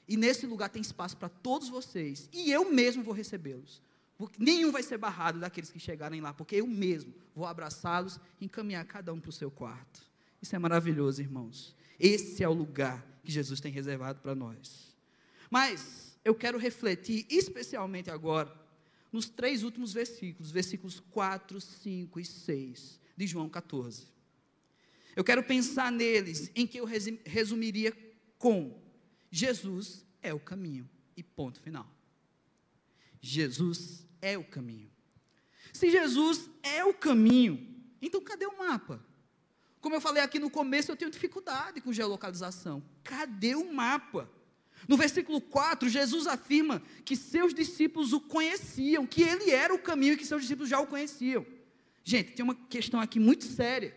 E 0.07 0.17
nesse 0.17 0.47
lugar 0.47 0.69
tem 0.69 0.81
espaço 0.81 1.17
para 1.17 1.29
todos 1.29 1.69
vocês. 1.69 2.29
E 2.33 2.51
eu 2.51 2.71
mesmo 2.71 3.03
vou 3.03 3.13
recebê-los. 3.13 3.83
Nenhum 4.39 4.73
vai 4.73 4.83
ser 4.83 4.97
barrado 4.97 5.39
daqueles 5.39 5.71
que 5.71 5.79
chegarem 5.79 6.21
lá, 6.21 6.33
porque 6.33 6.57
eu 6.57 6.67
mesmo 6.67 7.15
vou 7.35 7.47
abraçá-los 7.47 8.19
e 8.41 8.47
encaminhar 8.47 8.85
cada 8.87 9.13
um 9.13 9.21
para 9.21 9.29
o 9.29 9.33
seu 9.33 9.51
quarto. 9.51 10.03
Isso 10.41 10.57
é 10.57 10.59
maravilhoso, 10.59 11.21
irmãos. 11.21 11.75
Esse 11.99 12.43
é 12.43 12.49
o 12.49 12.53
lugar 12.53 13.05
que 13.23 13.31
Jesus 13.31 13.61
tem 13.61 13.73
reservado 13.73 14.21
para 14.21 14.35
nós. 14.35 14.95
Mas 15.51 16.19
eu 16.25 16.35
quero 16.35 16.59
refletir 16.59 17.27
especialmente 17.29 18.11
agora 18.11 18.53
nos 19.13 19.29
três 19.29 19.63
últimos 19.63 19.93
versículos, 19.93 20.51
versículos 20.51 21.01
4, 21.11 21.61
5 21.61 22.21
e 22.21 22.25
6 22.25 23.01
de 23.17 23.27
João 23.27 23.49
14. 23.49 24.07
Eu 25.15 25.25
quero 25.25 25.43
pensar 25.43 25.91
neles, 25.91 26.51
em 26.55 26.67
que 26.67 26.79
eu 26.79 26.87
resumiria 27.25 27.93
com: 28.39 28.79
Jesus 29.31 30.05
é 30.23 30.35
o 30.35 30.41
caminho, 30.41 30.89
e 31.17 31.23
ponto 31.23 31.61
final. 31.61 31.96
Jesus 33.27 34.07
é 34.23 34.39
o 34.39 34.45
caminho. 34.45 34.91
Se 35.73 35.91
Jesus 35.91 36.49
é 36.63 36.85
o 36.85 36.95
caminho, 36.95 37.67
então 38.01 38.21
cadê 38.21 38.47
o 38.47 38.57
mapa? 38.57 39.05
Como 39.81 39.95
eu 39.95 40.01
falei 40.01 40.23
aqui 40.23 40.39
no 40.39 40.49
começo, 40.49 40.91
eu 40.91 40.97
tenho 40.97 41.11
dificuldade 41.11 41.81
com 41.81 41.93
geolocalização. 41.93 42.83
Cadê 43.03 43.55
o 43.55 43.73
mapa? 43.73 44.31
No 44.89 44.97
versículo 44.97 45.41
4, 45.41 45.89
Jesus 45.89 46.27
afirma 46.27 46.83
que 47.05 47.17
seus 47.17 47.53
discípulos 47.53 48.13
o 48.13 48.21
conheciam, 48.21 49.07
que 49.07 49.23
ele 49.23 49.51
era 49.51 49.75
o 49.75 49.79
caminho 49.79 50.15
e 50.15 50.17
que 50.17 50.25
seus 50.27 50.43
discípulos 50.43 50.69
já 50.69 50.81
o 50.81 50.87
conheciam. 50.87 51.45
Gente, 52.05 52.33
tem 52.33 52.45
uma 52.45 52.55
questão 52.55 53.01
aqui 53.01 53.19
muito 53.19 53.45
séria. 53.45 53.97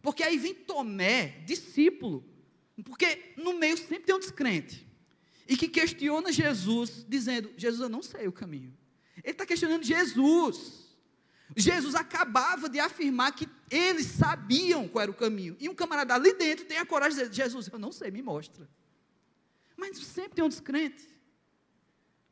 Porque 0.00 0.22
aí 0.22 0.38
vem 0.38 0.54
Tomé, 0.54 1.42
discípulo, 1.44 2.24
porque 2.84 3.34
no 3.36 3.58
meio 3.58 3.76
sempre 3.76 4.04
tem 4.04 4.14
um 4.14 4.20
descrente, 4.20 4.86
e 5.50 5.56
que 5.56 5.66
questiona 5.66 6.30
Jesus, 6.30 7.04
dizendo: 7.08 7.50
Jesus, 7.56 7.80
eu 7.80 7.88
não 7.88 8.04
sei 8.04 8.28
o 8.28 8.32
caminho. 8.32 8.72
Ele 9.16 9.32
está 9.32 9.44
questionando 9.44 9.82
Jesus. 9.82 10.88
Jesus 11.56 11.96
acabava 11.96 12.68
de 12.68 12.78
afirmar 12.78 13.32
que 13.32 13.48
eles 13.68 14.06
sabiam 14.06 14.86
qual 14.86 15.02
era 15.02 15.10
o 15.10 15.14
caminho. 15.14 15.56
E 15.58 15.68
um 15.68 15.74
camarada 15.74 16.14
ali 16.14 16.32
dentro 16.34 16.64
tem 16.64 16.78
a 16.78 16.86
coragem 16.86 17.18
de 17.18 17.28
dizer: 17.28 17.42
Jesus, 17.42 17.66
eu 17.66 17.80
não 17.80 17.90
sei, 17.90 18.12
me 18.12 18.22
mostra. 18.22 18.70
Mas 19.76 19.98
sempre 19.98 20.36
tem 20.36 20.44
um 20.44 20.48
descrente. 20.48 21.08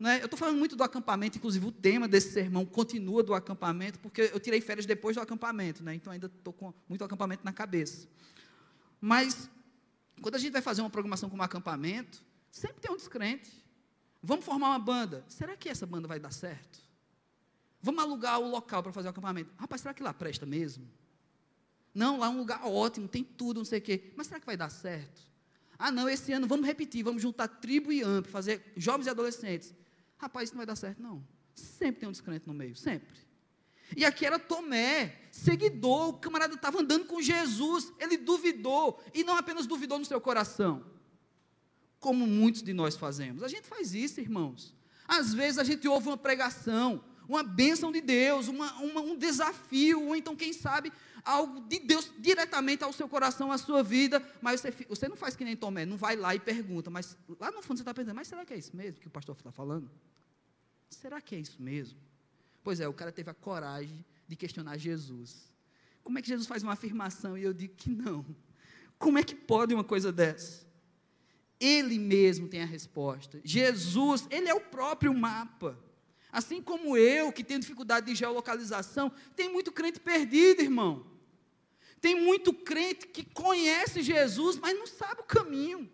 É? 0.00 0.20
Eu 0.20 0.26
estou 0.26 0.38
falando 0.38 0.56
muito 0.56 0.76
do 0.76 0.84
acampamento, 0.84 1.38
inclusive 1.38 1.66
o 1.66 1.72
tema 1.72 2.06
desse 2.06 2.30
sermão 2.30 2.64
continua 2.64 3.20
do 3.24 3.34
acampamento, 3.34 3.98
porque 3.98 4.30
eu 4.32 4.38
tirei 4.38 4.60
férias 4.60 4.86
depois 4.86 5.16
do 5.16 5.20
acampamento, 5.20 5.82
né? 5.82 5.92
então 5.92 6.12
ainda 6.12 6.28
estou 6.28 6.52
com 6.52 6.72
muito 6.88 7.02
acampamento 7.02 7.44
na 7.44 7.52
cabeça. 7.52 8.06
Mas, 9.00 9.50
quando 10.22 10.36
a 10.36 10.38
gente 10.38 10.52
vai 10.52 10.62
fazer 10.62 10.82
uma 10.82 10.90
programação 10.90 11.28
como 11.28 11.42
acampamento, 11.42 12.27
sempre 12.50 12.80
tem 12.80 12.90
um 12.90 12.96
descrente. 12.96 13.50
Vamos 14.22 14.44
formar 14.44 14.68
uma 14.68 14.78
banda. 14.78 15.24
Será 15.28 15.56
que 15.56 15.68
essa 15.68 15.86
banda 15.86 16.08
vai 16.08 16.18
dar 16.18 16.32
certo? 16.32 16.80
Vamos 17.80 18.02
alugar 18.02 18.40
o 18.40 18.48
local 18.48 18.82
para 18.82 18.92
fazer 18.92 19.08
o 19.08 19.10
acampamento. 19.10 19.52
Rapaz, 19.56 19.80
será 19.82 19.94
que 19.94 20.02
lá 20.02 20.12
presta 20.12 20.44
mesmo? 20.44 20.88
Não, 21.94 22.18
lá 22.18 22.26
é 22.26 22.30
um 22.30 22.38
lugar 22.38 22.64
ótimo, 22.64 23.08
tem 23.08 23.24
tudo, 23.24 23.58
não 23.58 23.64
sei 23.64 23.78
o 23.78 23.82
quê. 23.82 24.12
Mas 24.16 24.26
será 24.26 24.40
que 24.40 24.46
vai 24.46 24.56
dar 24.56 24.70
certo? 24.70 25.22
Ah, 25.78 25.92
não, 25.92 26.08
esse 26.08 26.32
ano 26.32 26.46
vamos 26.46 26.66
repetir, 26.66 27.04
vamos 27.04 27.22
juntar 27.22 27.46
tribo 27.46 27.92
e 27.92 28.02
AMP, 28.02 28.26
fazer 28.26 28.72
jovens 28.76 29.06
e 29.06 29.10
adolescentes. 29.10 29.72
Rapaz, 30.16 30.48
isso 30.48 30.54
não 30.54 30.58
vai 30.58 30.66
dar 30.66 30.74
certo, 30.74 31.00
não. 31.00 31.24
Sempre 31.54 32.00
tem 32.00 32.08
um 32.08 32.12
descrente 32.12 32.46
no 32.46 32.54
meio, 32.54 32.74
sempre. 32.74 33.16
E 33.96 34.04
aqui 34.04 34.26
era 34.26 34.38
Tomé, 34.38 35.20
seguidor, 35.30 36.08
o 36.08 36.12
camarada 36.14 36.54
estava 36.54 36.80
andando 36.80 37.06
com 37.06 37.22
Jesus, 37.22 37.92
ele 37.98 38.16
duvidou, 38.16 39.02
e 39.14 39.24
não 39.24 39.36
apenas 39.36 39.66
duvidou 39.66 39.98
no 39.98 40.04
seu 40.04 40.20
coração, 40.20 40.84
como 42.00 42.26
muitos 42.26 42.62
de 42.62 42.72
nós 42.72 42.96
fazemos. 42.96 43.42
A 43.42 43.48
gente 43.48 43.66
faz 43.66 43.94
isso, 43.94 44.20
irmãos. 44.20 44.74
Às 45.06 45.32
vezes 45.32 45.58
a 45.58 45.64
gente 45.64 45.88
ouve 45.88 46.08
uma 46.08 46.16
pregação, 46.16 47.02
uma 47.28 47.42
bênção 47.42 47.90
de 47.90 48.00
Deus, 48.00 48.48
uma, 48.48 48.72
uma, 48.74 49.00
um 49.00 49.16
desafio, 49.16 50.06
ou 50.06 50.16
então, 50.16 50.36
quem 50.36 50.52
sabe, 50.52 50.92
algo 51.24 51.60
de 51.60 51.78
Deus 51.78 52.10
diretamente 52.18 52.84
ao 52.84 52.92
seu 52.92 53.08
coração, 53.08 53.50
à 53.50 53.58
sua 53.58 53.82
vida, 53.82 54.22
mas 54.40 54.60
você, 54.60 54.70
você 54.88 55.08
não 55.08 55.16
faz 55.16 55.34
que 55.36 55.44
nem 55.44 55.56
Tomé, 55.56 55.84
não 55.84 55.96
vai 55.96 56.16
lá 56.16 56.34
e 56.34 56.40
pergunta, 56.40 56.90
mas 56.90 57.16
lá 57.40 57.50
no 57.50 57.62
fundo 57.62 57.78
você 57.78 57.82
está 57.82 57.92
pensando, 57.94 58.14
mas 58.14 58.28
será 58.28 58.44
que 58.44 58.54
é 58.54 58.56
isso 58.56 58.76
mesmo 58.76 59.00
que 59.00 59.08
o 59.08 59.10
pastor 59.10 59.36
está 59.36 59.50
falando? 59.50 59.90
Será 60.90 61.20
que 61.20 61.34
é 61.34 61.38
isso 61.38 61.60
mesmo? 61.60 61.98
Pois 62.62 62.80
é, 62.80 62.88
o 62.88 62.92
cara 62.92 63.12
teve 63.12 63.30
a 63.30 63.34
coragem 63.34 64.04
de 64.26 64.36
questionar 64.36 64.76
Jesus. 64.78 65.52
Como 66.02 66.18
é 66.18 66.22
que 66.22 66.28
Jesus 66.28 66.46
faz 66.46 66.62
uma 66.62 66.72
afirmação 66.72 67.36
e 67.36 67.42
eu 67.42 67.52
digo 67.52 67.74
que 67.74 67.90
não? 67.90 68.24
Como 68.98 69.18
é 69.18 69.22
que 69.22 69.34
pode 69.34 69.74
uma 69.74 69.84
coisa 69.84 70.10
dessa? 70.10 70.67
Ele 71.60 71.98
mesmo 71.98 72.48
tem 72.48 72.62
a 72.62 72.66
resposta. 72.66 73.40
Jesus, 73.42 74.26
ele 74.30 74.48
é 74.48 74.54
o 74.54 74.60
próprio 74.60 75.12
mapa. 75.12 75.78
Assim 76.30 76.62
como 76.62 76.96
eu, 76.96 77.32
que 77.32 77.42
tenho 77.42 77.60
dificuldade 77.60 78.06
de 78.06 78.14
geolocalização, 78.14 79.10
tem 79.34 79.48
muito 79.48 79.72
crente 79.72 79.98
perdido, 79.98 80.62
irmão. 80.62 81.06
Tem 82.00 82.20
muito 82.20 82.52
crente 82.52 83.08
que 83.08 83.24
conhece 83.24 84.02
Jesus, 84.02 84.56
mas 84.56 84.78
não 84.78 84.86
sabe 84.86 85.22
o 85.22 85.24
caminho. 85.24 85.90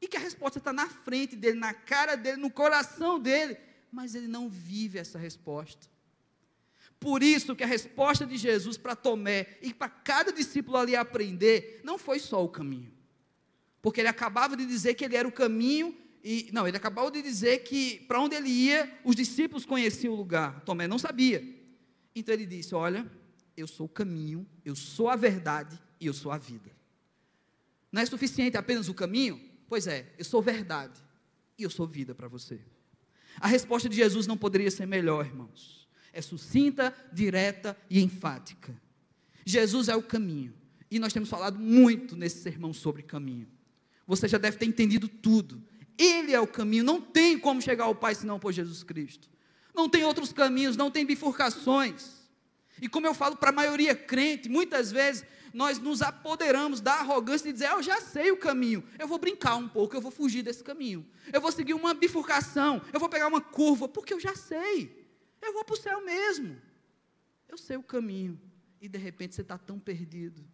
E 0.00 0.06
que 0.06 0.16
a 0.16 0.20
resposta 0.20 0.58
está 0.58 0.72
na 0.72 0.88
frente 0.88 1.34
dele, 1.34 1.58
na 1.58 1.72
cara 1.72 2.16
dele, 2.16 2.36
no 2.36 2.50
coração 2.50 3.18
dele, 3.18 3.56
mas 3.90 4.14
ele 4.14 4.28
não 4.28 4.48
vive 4.48 4.98
essa 4.98 5.18
resposta. 5.18 5.88
Por 7.00 7.22
isso 7.22 7.54
que 7.54 7.64
a 7.64 7.66
resposta 7.66 8.26
de 8.26 8.36
Jesus 8.36 8.76
para 8.76 8.96
Tomé 8.96 9.58
e 9.62 9.72
para 9.72 9.88
cada 9.88 10.32
discípulo 10.32 10.76
ali 10.76 10.96
aprender, 10.96 11.80
não 11.84 11.96
foi 11.96 12.18
só 12.18 12.44
o 12.44 12.48
caminho. 12.48 12.92
Porque 13.80 14.00
ele 14.00 14.08
acabava 14.08 14.56
de 14.56 14.66
dizer 14.66 14.94
que 14.94 15.04
ele 15.04 15.16
era 15.16 15.26
o 15.26 15.32
caminho 15.32 15.96
e 16.22 16.50
não, 16.52 16.66
ele 16.66 16.76
acabou 16.76 17.10
de 17.10 17.22
dizer 17.22 17.60
que 17.60 18.00
para 18.00 18.20
onde 18.20 18.34
ele 18.34 18.48
ia, 18.48 19.00
os 19.04 19.14
discípulos 19.14 19.64
conheciam 19.64 20.12
o 20.12 20.16
lugar. 20.16 20.60
Tomé 20.62 20.86
não 20.86 20.98
sabia. 20.98 21.42
Então 22.14 22.34
ele 22.34 22.46
disse: 22.46 22.74
Olha, 22.74 23.10
eu 23.56 23.66
sou 23.66 23.86
o 23.86 23.88
caminho, 23.88 24.46
eu 24.64 24.74
sou 24.74 25.08
a 25.08 25.16
verdade 25.16 25.80
e 26.00 26.06
eu 26.06 26.12
sou 26.12 26.32
a 26.32 26.38
vida. 26.38 26.70
Não 27.90 28.02
é 28.02 28.06
suficiente 28.06 28.56
apenas 28.56 28.88
o 28.88 28.94
caminho? 28.94 29.40
Pois 29.68 29.86
é, 29.86 30.12
eu 30.18 30.24
sou 30.24 30.42
verdade 30.42 31.00
e 31.56 31.62
eu 31.62 31.70
sou 31.70 31.86
vida 31.86 32.14
para 32.14 32.28
você. 32.28 32.60
A 33.40 33.46
resposta 33.46 33.88
de 33.88 33.96
Jesus 33.96 34.26
não 34.26 34.36
poderia 34.36 34.70
ser 34.70 34.86
melhor, 34.86 35.24
irmãos. 35.24 35.88
É 36.12 36.20
sucinta, 36.20 36.94
direta 37.12 37.76
e 37.88 38.02
enfática. 38.02 38.74
Jesus 39.44 39.88
é 39.88 39.96
o 39.96 40.02
caminho. 40.02 40.52
E 40.90 40.98
nós 40.98 41.12
temos 41.12 41.28
falado 41.28 41.58
muito 41.58 42.16
nesse 42.16 42.42
sermão 42.42 42.72
sobre 42.72 43.02
caminho. 43.02 43.46
Você 44.08 44.26
já 44.26 44.38
deve 44.38 44.56
ter 44.56 44.64
entendido 44.64 45.06
tudo. 45.06 45.62
Ele 45.98 46.32
é 46.32 46.40
o 46.40 46.46
caminho, 46.46 46.82
não 46.82 46.98
tem 46.98 47.38
como 47.38 47.60
chegar 47.60 47.84
ao 47.84 47.94
Pai 47.94 48.14
senão 48.14 48.40
por 48.40 48.52
Jesus 48.52 48.82
Cristo. 48.82 49.28
Não 49.74 49.86
tem 49.86 50.02
outros 50.02 50.32
caminhos, 50.32 50.78
não 50.78 50.90
tem 50.90 51.04
bifurcações. 51.04 52.16
E 52.80 52.88
como 52.88 53.06
eu 53.06 53.12
falo 53.12 53.36
para 53.36 53.50
a 53.50 53.52
maioria 53.52 53.94
crente, 53.94 54.48
muitas 54.48 54.90
vezes 54.90 55.24
nós 55.52 55.78
nos 55.78 56.00
apoderamos 56.00 56.80
da 56.80 56.94
arrogância 56.94 57.46
de 57.46 57.52
dizer, 57.52 57.66
ah, 57.66 57.72
eu 57.72 57.82
já 57.82 58.00
sei 58.00 58.30
o 58.30 58.36
caminho, 58.38 58.82
eu 58.98 59.06
vou 59.06 59.18
brincar 59.18 59.56
um 59.56 59.68
pouco, 59.68 59.94
eu 59.94 60.00
vou 60.00 60.10
fugir 60.10 60.42
desse 60.42 60.64
caminho, 60.64 61.06
eu 61.32 61.40
vou 61.40 61.52
seguir 61.52 61.74
uma 61.74 61.92
bifurcação, 61.92 62.80
eu 62.92 63.00
vou 63.00 63.08
pegar 63.08 63.26
uma 63.26 63.40
curva, 63.40 63.88
porque 63.88 64.14
eu 64.14 64.20
já 64.20 64.34
sei, 64.34 65.06
eu 65.42 65.52
vou 65.52 65.64
para 65.64 65.74
o 65.74 65.78
céu 65.78 66.02
mesmo. 66.04 66.56
Eu 67.48 67.58
sei 67.58 67.76
o 67.76 67.82
caminho, 67.82 68.40
e 68.80 68.88
de 68.88 68.98
repente 68.98 69.34
você 69.34 69.42
está 69.42 69.58
tão 69.58 69.78
perdido, 69.78 70.44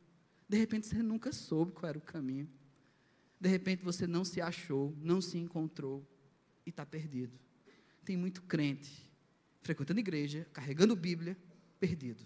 de 0.48 0.56
repente 0.56 0.86
você 0.86 1.02
nunca 1.02 1.32
soube 1.32 1.72
qual 1.72 1.88
era 1.90 1.98
o 1.98 2.02
caminho. 2.02 2.48
De 3.44 3.50
repente 3.50 3.84
você 3.84 4.06
não 4.06 4.24
se 4.24 4.40
achou, 4.40 4.96
não 5.02 5.20
se 5.20 5.36
encontrou 5.36 6.02
e 6.64 6.70
está 6.70 6.86
perdido. 6.86 7.38
Tem 8.02 8.16
muito 8.16 8.40
crente 8.40 9.04
frequentando 9.60 10.00
igreja, 10.00 10.48
carregando 10.50 10.96
Bíblia, 10.96 11.36
perdido. 11.78 12.24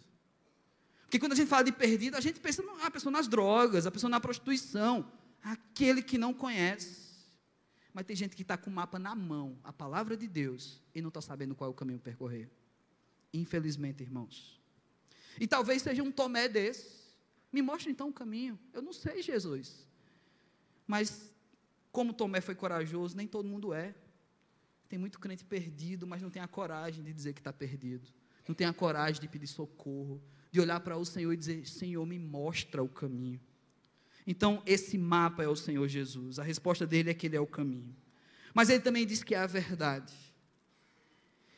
Porque 1.02 1.18
quando 1.18 1.32
a 1.32 1.34
gente 1.34 1.48
fala 1.48 1.64
de 1.64 1.72
perdido, 1.72 2.16
a 2.16 2.20
gente 2.20 2.38
pensa 2.38 2.62
a 2.84 2.88
pessoa 2.88 3.10
nas 3.10 3.26
drogas, 3.26 3.84
a 3.84 3.90
pessoa 3.90 4.08
na 4.08 4.20
prostituição, 4.20 5.10
aquele 5.42 6.02
que 6.02 6.16
não 6.16 6.32
conhece. 6.32 7.08
Mas 7.92 8.06
tem 8.06 8.14
gente 8.14 8.36
que 8.36 8.42
está 8.42 8.56
com 8.56 8.70
o 8.70 8.72
mapa 8.72 8.96
na 8.96 9.16
mão, 9.16 9.58
a 9.64 9.72
palavra 9.72 10.16
de 10.16 10.28
Deus, 10.28 10.80
e 10.94 11.02
não 11.02 11.08
está 11.08 11.20
sabendo 11.20 11.52
qual 11.56 11.66
é 11.68 11.70
o 11.72 11.74
caminho 11.74 11.98
percorrer. 11.98 12.48
Infelizmente, 13.34 14.04
irmãos. 14.04 14.62
E 15.40 15.48
talvez 15.48 15.82
seja 15.82 16.00
um 16.00 16.12
Tomé 16.12 16.46
desse, 16.46 16.96
Me 17.50 17.60
mostra 17.60 17.90
então 17.90 18.08
o 18.08 18.12
caminho. 18.12 18.56
Eu 18.72 18.82
não 18.82 18.92
sei, 18.92 19.20
Jesus. 19.20 19.87
Mas, 20.88 21.30
como 21.92 22.14
Tomé 22.14 22.40
foi 22.40 22.54
corajoso, 22.54 23.14
nem 23.14 23.26
todo 23.26 23.46
mundo 23.46 23.74
é. 23.74 23.94
Tem 24.88 24.98
muito 24.98 25.20
crente 25.20 25.44
perdido, 25.44 26.06
mas 26.06 26.22
não 26.22 26.30
tem 26.30 26.40
a 26.40 26.48
coragem 26.48 27.04
de 27.04 27.12
dizer 27.12 27.34
que 27.34 27.40
está 27.40 27.52
perdido. 27.52 28.08
Não 28.48 28.54
tem 28.54 28.66
a 28.66 28.72
coragem 28.72 29.20
de 29.20 29.28
pedir 29.28 29.46
socorro, 29.46 30.20
de 30.50 30.58
olhar 30.58 30.80
para 30.80 30.96
o 30.96 31.04
Senhor 31.04 31.30
e 31.30 31.36
dizer: 31.36 31.68
Senhor, 31.68 32.04
me 32.06 32.18
mostra 32.18 32.82
o 32.82 32.88
caminho. 32.88 33.38
Então, 34.26 34.62
esse 34.64 34.96
mapa 34.96 35.42
é 35.42 35.48
o 35.48 35.54
Senhor 35.54 35.86
Jesus. 35.86 36.38
A 36.38 36.42
resposta 36.42 36.86
dele 36.86 37.10
é 37.10 37.14
que 37.14 37.26
ele 37.26 37.36
é 37.36 37.40
o 37.40 37.46
caminho. 37.46 37.94
Mas 38.54 38.70
ele 38.70 38.80
também 38.80 39.06
diz 39.06 39.22
que 39.22 39.34
é 39.34 39.38
a 39.38 39.46
verdade. 39.46 40.14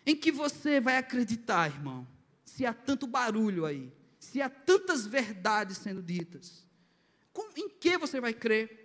Em 0.05 0.17
que 0.17 0.33
você 0.33 0.81
vai 0.81 0.97
acreditar, 0.97 1.71
irmão? 1.71 2.07
Se 2.45 2.67
há 2.67 2.75
tanto 2.75 3.07
barulho 3.07 3.65
aí, 3.65 3.93
se 4.19 4.43
há 4.43 4.51
tantas 4.51 5.07
verdades 5.07 5.79
sendo 5.79 6.03
ditas, 6.03 6.67
em 7.57 7.69
que 7.69 7.97
você 7.97 8.21
vai 8.21 8.35
crer? 8.35 8.80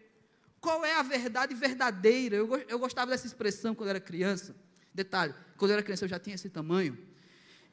Qual 0.65 0.83
é 0.83 0.95
a 0.95 1.03
verdade 1.03 1.53
verdadeira? 1.53 2.37
Eu, 2.37 2.57
eu 2.67 2.79
gostava 2.79 3.11
dessa 3.11 3.27
expressão 3.27 3.75
quando 3.75 3.89
era 3.89 3.99
criança. 3.99 4.55
Detalhe, 4.91 5.31
quando 5.57 5.69
eu 5.69 5.75
era 5.75 5.83
criança 5.83 6.05
eu 6.05 6.09
já 6.09 6.17
tinha 6.17 6.33
esse 6.33 6.49
tamanho. 6.49 6.97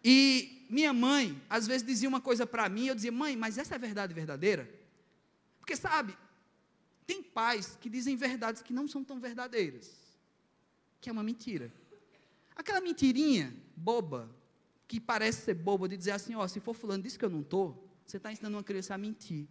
E 0.05 0.67
minha 0.69 0.93
mãe, 0.93 1.41
às 1.49 1.67
vezes, 1.67 1.87
dizia 1.87 2.07
uma 2.07 2.21
coisa 2.21 2.47
para 2.47 2.69
mim, 2.69 2.89
eu 2.89 2.95
dizia, 2.95 3.11
mãe, 3.11 3.35
mas 3.35 3.57
essa 3.57 3.75
é 3.75 3.77
a 3.77 3.79
verdade 3.79 4.13
verdadeira? 4.13 4.69
Porque, 5.59 5.75
sabe, 5.75 6.15
tem 7.07 7.23
pais 7.23 7.79
que 7.81 7.89
dizem 7.89 8.15
verdades 8.15 8.61
que 8.61 8.75
não 8.75 8.87
são 8.87 9.03
tão 9.03 9.19
verdadeiras, 9.19 9.91
que 11.01 11.09
é 11.09 11.13
uma 11.13 11.23
mentira. 11.23 11.73
Aquela 12.55 12.83
mentirinha 12.83 13.57
boba, 13.75 14.29
que 14.87 15.01
parece 15.01 15.47
ser 15.47 15.55
boba, 15.55 15.89
de 15.89 15.97
dizer 15.97 16.11
assim: 16.11 16.35
ó, 16.35 16.47
se 16.47 16.61
for 16.61 16.75
fulano 16.75 17.03
disse 17.03 17.19
que 17.19 17.25
eu 17.25 17.31
não 17.31 17.41
estou, 17.41 17.91
você 18.05 18.19
está 18.19 18.31
ensinando 18.31 18.59
uma 18.59 18.63
criança 18.63 18.95
a 18.95 18.99
mentir. 18.99 19.49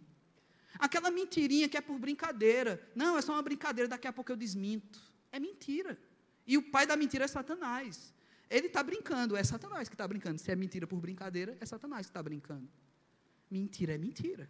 Aquela 0.78 1.10
mentirinha 1.10 1.68
que 1.68 1.76
é 1.76 1.80
por 1.80 1.98
brincadeira. 1.98 2.80
Não, 2.94 3.16
é 3.16 3.22
só 3.22 3.32
uma 3.32 3.42
brincadeira, 3.42 3.88
daqui 3.88 4.06
a 4.06 4.12
pouco 4.12 4.32
eu 4.32 4.36
desminto. 4.36 5.00
É 5.30 5.38
mentira. 5.38 5.98
E 6.46 6.58
o 6.58 6.62
pai 6.62 6.86
da 6.86 6.96
mentira 6.96 7.24
é 7.24 7.28
Satanás. 7.28 8.12
Ele 8.50 8.66
está 8.66 8.82
brincando, 8.82 9.36
é 9.36 9.42
Satanás 9.42 9.88
que 9.88 9.94
está 9.94 10.06
brincando. 10.06 10.38
Se 10.38 10.50
é 10.50 10.56
mentira 10.56 10.86
por 10.86 11.00
brincadeira, 11.00 11.56
é 11.60 11.66
Satanás 11.66 12.06
que 12.06 12.10
está 12.10 12.22
brincando. 12.22 12.68
Mentira 13.50 13.94
é 13.94 13.98
mentira. 13.98 14.48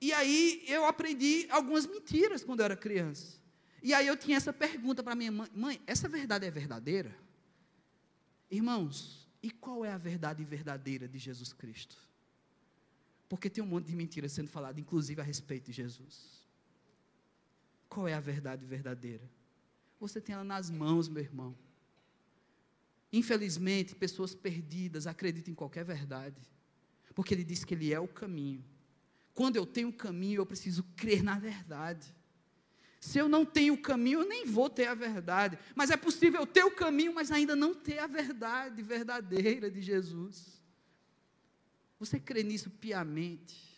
E 0.00 0.12
aí 0.12 0.64
eu 0.66 0.84
aprendi 0.86 1.46
algumas 1.50 1.86
mentiras 1.86 2.44
quando 2.44 2.60
eu 2.60 2.64
era 2.64 2.76
criança. 2.76 3.38
E 3.82 3.92
aí 3.94 4.06
eu 4.06 4.16
tinha 4.16 4.36
essa 4.36 4.52
pergunta 4.52 5.02
para 5.02 5.14
minha 5.14 5.32
mãe: 5.32 5.48
mãe, 5.54 5.82
essa 5.86 6.08
verdade 6.08 6.46
é 6.46 6.50
verdadeira? 6.50 7.16
Irmãos, 8.50 9.28
e 9.42 9.50
qual 9.50 9.84
é 9.84 9.92
a 9.92 9.98
verdade 9.98 10.44
verdadeira 10.44 11.08
de 11.08 11.18
Jesus 11.18 11.52
Cristo? 11.52 11.96
Porque 13.28 13.50
tem 13.50 13.62
um 13.62 13.66
monte 13.66 13.86
de 13.86 13.96
mentiras 13.96 14.32
sendo 14.32 14.48
falado, 14.48 14.78
inclusive 14.78 15.20
a 15.20 15.24
respeito 15.24 15.66
de 15.66 15.72
Jesus. 15.72 16.46
Qual 17.88 18.06
é 18.06 18.14
a 18.14 18.20
verdade 18.20 18.64
verdadeira? 18.64 19.28
Você 19.98 20.20
tem 20.20 20.34
ela 20.34 20.44
nas 20.44 20.70
mãos, 20.70 21.08
meu 21.08 21.22
irmão. 21.22 21.56
Infelizmente, 23.12 23.94
pessoas 23.94 24.34
perdidas 24.34 25.06
acreditam 25.06 25.52
em 25.52 25.54
qualquer 25.54 25.84
verdade, 25.84 26.40
porque 27.14 27.32
ele 27.32 27.44
diz 27.44 27.64
que 27.64 27.74
ele 27.74 27.92
é 27.92 27.98
o 27.98 28.08
caminho. 28.08 28.64
Quando 29.32 29.56
eu 29.56 29.66
tenho 29.66 29.88
o 29.88 29.92
caminho, 29.92 30.40
eu 30.40 30.46
preciso 30.46 30.82
crer 30.96 31.22
na 31.22 31.38
verdade. 31.38 32.14
Se 33.00 33.18
eu 33.18 33.28
não 33.28 33.44
tenho 33.44 33.74
o 33.74 33.80
caminho, 33.80 34.20
eu 34.20 34.28
nem 34.28 34.44
vou 34.44 34.68
ter 34.68 34.86
a 34.86 34.94
verdade. 34.94 35.58
Mas 35.74 35.90
é 35.90 35.96
possível 35.96 36.46
ter 36.46 36.64
o 36.64 36.70
caminho, 36.70 37.14
mas 37.14 37.30
ainda 37.30 37.54
não 37.54 37.74
ter 37.74 37.98
a 37.98 38.06
verdade 38.06 38.82
verdadeira 38.82 39.70
de 39.70 39.80
Jesus. 39.80 40.60
Você 41.98 42.18
crê 42.18 42.42
nisso 42.42 42.70
piamente? 42.70 43.76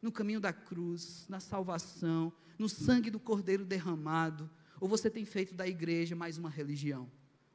No 0.00 0.10
caminho 0.10 0.40
da 0.40 0.52
cruz, 0.52 1.26
na 1.28 1.40
salvação, 1.40 2.32
no 2.58 2.68
sangue 2.68 3.10
do 3.10 3.20
Cordeiro 3.20 3.64
derramado? 3.64 4.50
Ou 4.80 4.88
você 4.88 5.08
tem 5.08 5.24
feito 5.24 5.54
da 5.54 5.66
igreja 5.66 6.16
mais 6.16 6.38
uma 6.38 6.50
religião? 6.50 7.10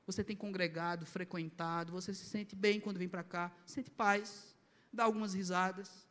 Você 0.06 0.24
tem 0.24 0.36
congregado, 0.36 1.06
frequentado, 1.06 1.92
você 1.92 2.14
se 2.14 2.26
sente 2.26 2.56
bem 2.56 2.80
quando 2.80 2.98
vem 2.98 3.10
para 3.10 3.24
cá, 3.24 3.54
sente 3.66 3.92
paz, 3.92 4.56
dá 4.94 5.04
algumas 5.04 5.34
risadas, 5.34 6.08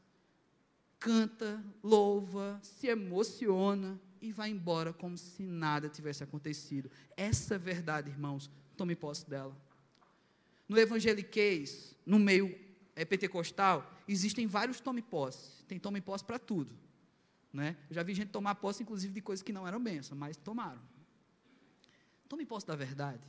canta, 0.99 1.65
louva, 1.83 2.61
se 2.63 2.89
emociona, 2.89 3.99
e 4.21 4.33
vai 4.33 4.51
embora 4.51 4.93
como 4.93 5.17
se 5.17 5.43
nada 5.43 5.89
tivesse 5.89 6.23
acontecido. 6.23 6.91
Essa 7.17 7.55
é 7.55 7.59
verdade, 7.59 8.11
irmãos, 8.11 8.51
tome 8.77 8.97
posse 8.97 9.29
dela. 9.29 9.57
No 10.69 10.77
evangeliquez, 10.79 11.95
no 12.05 12.19
meio 12.19 12.66
é, 12.97 13.05
pentecostal, 13.05 13.89
existem 14.09 14.47
vários 14.47 14.81
tome 14.81 15.03
posse. 15.03 15.63
Tem 15.69 15.79
tome 15.79 16.01
posse 16.01 16.25
para 16.25 16.39
tudo. 16.39 16.77
Né? 17.53 17.77
Eu 17.89 17.95
já 17.95 18.03
vi 18.03 18.15
gente 18.15 18.31
tomar 18.31 18.57
posse, 18.57 18.83
inclusive, 18.83 19.13
de 19.13 19.21
coisas 19.21 19.43
que 19.43 19.53
não 19.53 19.69
eram 19.69 19.81
bênçãos, 19.81 20.19
mas 20.19 20.37
tomaram. 20.37 20.83
Tome 22.29 22.45
posse 22.45 22.67
da 22.67 22.75
verdade, 22.75 23.25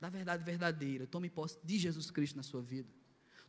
da 0.00 0.08
verdade 0.08 0.44
verdadeira. 0.44 1.06
Tome 1.06 1.28
posse 1.28 1.58
de 1.64 1.78
Jesus 1.78 2.10
Cristo 2.10 2.36
na 2.36 2.44
sua 2.44 2.62
vida. 2.62 2.88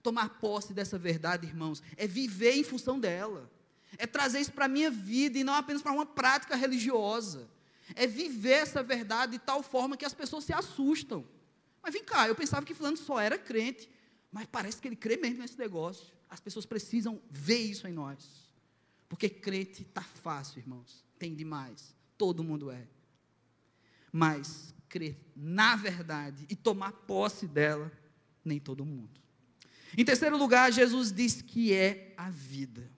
Tomar 0.02 0.40
posse 0.40 0.74
dessa 0.74 0.98
verdade, 0.98 1.46
irmãos, 1.46 1.84
é 1.96 2.08
viver 2.08 2.54
em 2.56 2.64
função 2.64 3.00
dela 3.00 3.48
é 3.98 4.08
trazer 4.08 4.40
isso 4.40 4.52
para 4.52 4.66
a 4.66 4.70
minha 4.70 4.90
vida 4.90 5.38
e 5.38 5.44
não 5.44 5.54
apenas 5.54 5.82
para 5.82 5.92
uma 5.92 6.06
prática 6.06 6.56
religiosa. 6.56 7.50
É 7.96 8.08
viver 8.08 8.54
essa 8.54 8.82
verdade 8.82 9.34
de 9.34 9.40
tal 9.40 9.62
forma 9.62 9.98
que 9.98 10.06
as 10.06 10.14
pessoas 10.14 10.44
se 10.44 10.54
assustam. 10.54 11.26
Mas 11.82 11.94
vem 11.94 12.04
cá, 12.04 12.28
eu 12.28 12.36
pensava 12.36 12.66
que 12.66 12.74
fulano 12.74 12.96
só 12.96 13.20
era 13.20 13.38
crente, 13.38 13.90
mas 14.32 14.46
parece 14.46 14.82
que 14.82 14.88
ele 14.88 14.96
crê 14.96 15.18
mesmo 15.18 15.42
nesse 15.42 15.58
negócio. 15.58 16.14
As 16.30 16.40
pessoas 16.40 16.66
precisam 16.66 17.22
ver 17.30 17.60
isso 17.60 17.88
em 17.88 17.92
nós. 17.92 18.50
Porque 19.10 19.30
crente 19.30 19.82
está 19.82 20.02
fácil, 20.02 20.60
irmãos. 20.60 21.04
Tem 21.20 21.36
demais. 21.36 21.96
Todo 22.18 22.44
mundo 22.44 22.72
é. 22.72 22.88
Mas 24.12 24.74
crer 24.88 25.18
na 25.36 25.76
verdade 25.76 26.46
e 26.50 26.56
tomar 26.56 26.92
posse 26.92 27.48
dela, 27.48 27.92
nem 28.44 28.60
todo 28.60 28.86
mundo. 28.86 29.20
Em 29.98 30.06
terceiro 30.06 30.38
lugar, 30.38 30.72
Jesus 30.72 31.12
diz 31.12 31.42
que 31.42 31.74
é 31.74 32.14
a 32.18 32.30
vida 32.30 32.90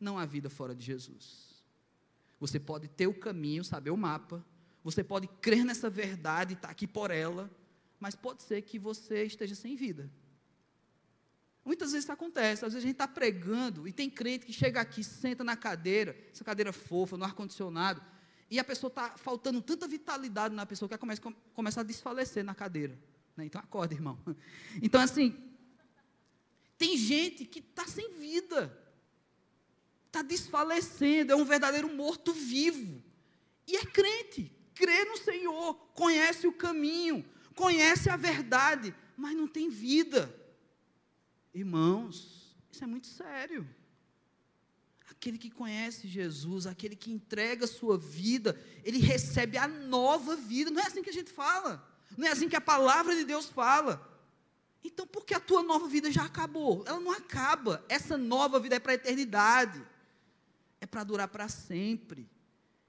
não 0.00 0.18
há 0.18 0.24
vida 0.24 0.48
fora 0.48 0.74
de 0.74 0.84
Jesus. 0.84 1.48
Você 2.40 2.58
pode 2.60 2.88
ter 2.88 3.06
o 3.06 3.14
caminho, 3.14 3.64
saber 3.64 3.90
o 3.90 3.96
mapa, 3.96 4.44
você 4.82 5.02
pode 5.02 5.26
crer 5.26 5.64
nessa 5.64 5.90
verdade, 5.90 6.54
estar 6.54 6.68
tá 6.68 6.72
aqui 6.72 6.86
por 6.86 7.10
ela, 7.10 7.50
mas 7.98 8.14
pode 8.14 8.42
ser 8.42 8.62
que 8.62 8.78
você 8.78 9.24
esteja 9.24 9.54
sem 9.54 9.74
vida. 9.74 10.10
Muitas 11.68 11.92
vezes 11.92 12.04
isso 12.04 12.12
acontece, 12.12 12.64
às 12.64 12.72
vezes 12.72 12.82
a 12.82 12.88
gente 12.88 12.94
está 12.94 13.06
pregando 13.06 13.86
e 13.86 13.92
tem 13.92 14.08
crente 14.08 14.46
que 14.46 14.54
chega 14.54 14.80
aqui, 14.80 15.04
senta 15.04 15.44
na 15.44 15.54
cadeira, 15.54 16.16
essa 16.32 16.42
cadeira 16.42 16.72
fofa, 16.72 17.14
no 17.18 17.26
ar-condicionado, 17.26 18.00
e 18.50 18.58
a 18.58 18.64
pessoa 18.64 18.88
está 18.88 19.18
faltando 19.18 19.60
tanta 19.60 19.86
vitalidade 19.86 20.54
na 20.54 20.64
pessoa 20.64 20.88
que 20.88 20.94
ela 20.94 20.98
começa, 20.98 21.20
começa 21.52 21.80
a 21.80 21.82
desfalecer 21.82 22.42
na 22.42 22.54
cadeira. 22.54 22.98
Né? 23.36 23.44
Então 23.44 23.60
acorda, 23.60 23.92
irmão. 23.92 24.18
Então, 24.80 24.98
assim, 24.98 25.36
tem 26.78 26.96
gente 26.96 27.44
que 27.44 27.58
está 27.58 27.86
sem 27.86 28.14
vida 28.14 28.74
está 30.06 30.22
desfalecendo, 30.22 31.34
é 31.34 31.36
um 31.36 31.44
verdadeiro 31.44 31.94
morto-vivo. 31.94 33.02
E 33.66 33.76
é 33.76 33.84
crente, 33.84 34.50
crê 34.74 35.04
no 35.04 35.18
Senhor, 35.18 35.74
conhece 35.92 36.46
o 36.46 36.52
caminho, 36.52 37.22
conhece 37.54 38.08
a 38.08 38.16
verdade, 38.16 38.94
mas 39.18 39.36
não 39.36 39.46
tem 39.46 39.68
vida. 39.68 40.34
Irmãos, 41.54 42.56
isso 42.70 42.84
é 42.84 42.86
muito 42.86 43.06
sério. 43.06 43.68
Aquele 45.10 45.38
que 45.38 45.50
conhece 45.50 46.06
Jesus, 46.06 46.66
aquele 46.66 46.94
que 46.94 47.10
entrega 47.10 47.64
a 47.64 47.68
sua 47.68 47.98
vida, 47.98 48.60
ele 48.84 48.98
recebe 48.98 49.56
a 49.58 49.66
nova 49.66 50.36
vida. 50.36 50.70
Não 50.70 50.80
é 50.80 50.86
assim 50.86 51.02
que 51.02 51.10
a 51.10 51.12
gente 51.12 51.32
fala. 51.32 51.84
Não 52.16 52.26
é 52.26 52.30
assim 52.30 52.48
que 52.48 52.56
a 52.56 52.60
palavra 52.60 53.14
de 53.16 53.24
Deus 53.24 53.46
fala. 53.46 54.06
Então, 54.84 55.06
por 55.06 55.24
que 55.24 55.34
a 55.34 55.40
tua 55.40 55.62
nova 55.62 55.88
vida 55.88 56.10
já 56.12 56.24
acabou? 56.24 56.84
Ela 56.86 57.00
não 57.00 57.10
acaba. 57.10 57.84
Essa 57.88 58.16
nova 58.16 58.60
vida 58.60 58.76
é 58.76 58.78
para 58.78 58.92
a 58.92 58.94
eternidade 58.94 59.84
é 60.80 60.86
para 60.86 61.04
durar 61.04 61.28
para 61.28 61.48
sempre. 61.48 62.28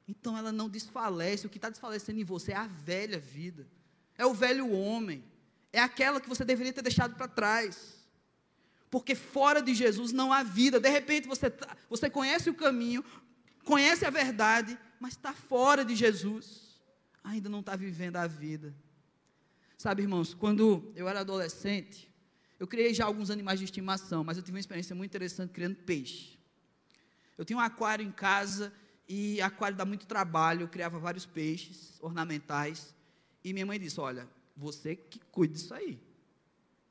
Então 0.08 0.38
ela 0.38 0.52
não 0.52 0.70
desfalece. 0.70 1.46
O 1.46 1.50
que 1.50 1.58
está 1.58 1.70
desfalecendo 1.70 2.20
em 2.20 2.24
você 2.24 2.52
é 2.52 2.56
a 2.56 2.68
velha 2.68 3.20
vida, 3.20 3.68
é 4.18 4.26
o 4.26 4.34
velho 4.34 4.72
homem, 4.72 5.24
é 5.72 5.80
aquela 5.80 6.20
que 6.20 6.30
você 6.30 6.44
deveria 6.44 6.74
ter 6.74 6.82
deixado 6.82 7.16
para 7.16 7.28
trás. 7.28 7.99
Porque 8.90 9.14
fora 9.14 9.62
de 9.62 9.74
Jesus 9.74 10.12
não 10.12 10.34
há 10.34 10.44
vida. 10.44 10.80
De 10.80 10.90
repente 10.90 11.28
você, 11.28 11.50
tá, 11.50 11.76
você 11.90 12.10
conhece 12.10 12.50
o 12.50 12.54
caminho, 12.54 13.04
conhece 13.64 14.06
a 14.06 14.10
verdade, 14.10 14.78
mas 15.00 15.14
está 15.14 15.34
fora 15.34 15.86
de 15.86 15.96
Jesus. 15.96 16.80
Ainda 17.24 17.50
não 17.50 17.60
está 17.60 17.76
vivendo 17.76 18.16
a 18.16 18.26
vida. 18.26 18.74
Sabe, 19.78 20.02
irmãos, 20.02 20.34
quando 20.34 20.92
eu 20.96 21.08
era 21.08 21.22
adolescente, 21.22 22.12
eu 22.60 22.68
criei 22.68 22.94
já 22.94 23.06
alguns 23.06 23.30
animais 23.30 23.60
de 23.60 23.66
estimação, 23.66 24.24
mas 24.24 24.38
eu 24.38 24.44
tive 24.44 24.56
uma 24.56 24.60
experiência 24.60 24.96
muito 24.96 25.12
interessante 25.12 25.52
criando 25.52 25.76
peixe. 25.76 26.38
Eu 27.38 27.46
tinha 27.46 27.56
um 27.56 27.62
aquário 27.62 28.06
em 28.06 28.12
casa 28.12 28.74
e 29.08 29.42
aquário 29.42 29.78
dá 29.78 29.86
muito 29.86 30.06
trabalho, 30.06 30.64
eu 30.64 30.68
criava 30.68 31.00
vários 31.00 31.26
peixes 31.26 31.98
ornamentais. 32.02 32.94
E 33.44 33.54
minha 33.54 33.66
mãe 33.66 33.80
disse: 33.80 34.00
Olha, 34.00 34.28
você 34.58 34.96
que 34.96 35.20
cuida 35.32 35.54
disso 35.54 35.74
aí. 35.74 36.00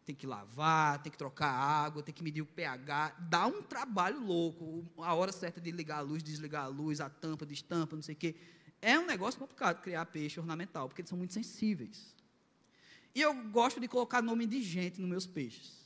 Tem 0.08 0.14
que 0.14 0.26
lavar, 0.26 1.02
tem 1.02 1.12
que 1.12 1.18
trocar 1.18 1.50
água, 1.50 2.02
tem 2.02 2.14
que 2.14 2.22
medir 2.22 2.40
o 2.40 2.46
pH, 2.46 3.14
dá 3.28 3.46
um 3.46 3.62
trabalho 3.62 4.18
louco. 4.18 4.82
A 4.96 5.12
hora 5.12 5.30
certa 5.30 5.60
de 5.60 5.70
ligar 5.70 5.98
a 5.98 6.00
luz, 6.00 6.22
desligar 6.22 6.64
a 6.64 6.66
luz, 6.66 6.98
a 6.98 7.10
tampa, 7.10 7.44
destampa, 7.44 7.94
não 7.94 8.02
sei 8.02 8.14
o 8.14 8.16
quê. 8.16 8.34
É 8.80 8.98
um 8.98 9.04
negócio 9.04 9.38
complicado 9.38 9.82
criar 9.82 10.06
peixe 10.06 10.40
ornamental, 10.40 10.88
porque 10.88 11.02
eles 11.02 11.10
são 11.10 11.18
muito 11.18 11.34
sensíveis. 11.34 12.16
E 13.14 13.20
eu 13.20 13.34
gosto 13.50 13.78
de 13.78 13.86
colocar 13.86 14.22
nome 14.22 14.46
de 14.46 14.62
gente 14.62 14.98
nos 14.98 15.10
meus 15.10 15.26
peixes. 15.26 15.76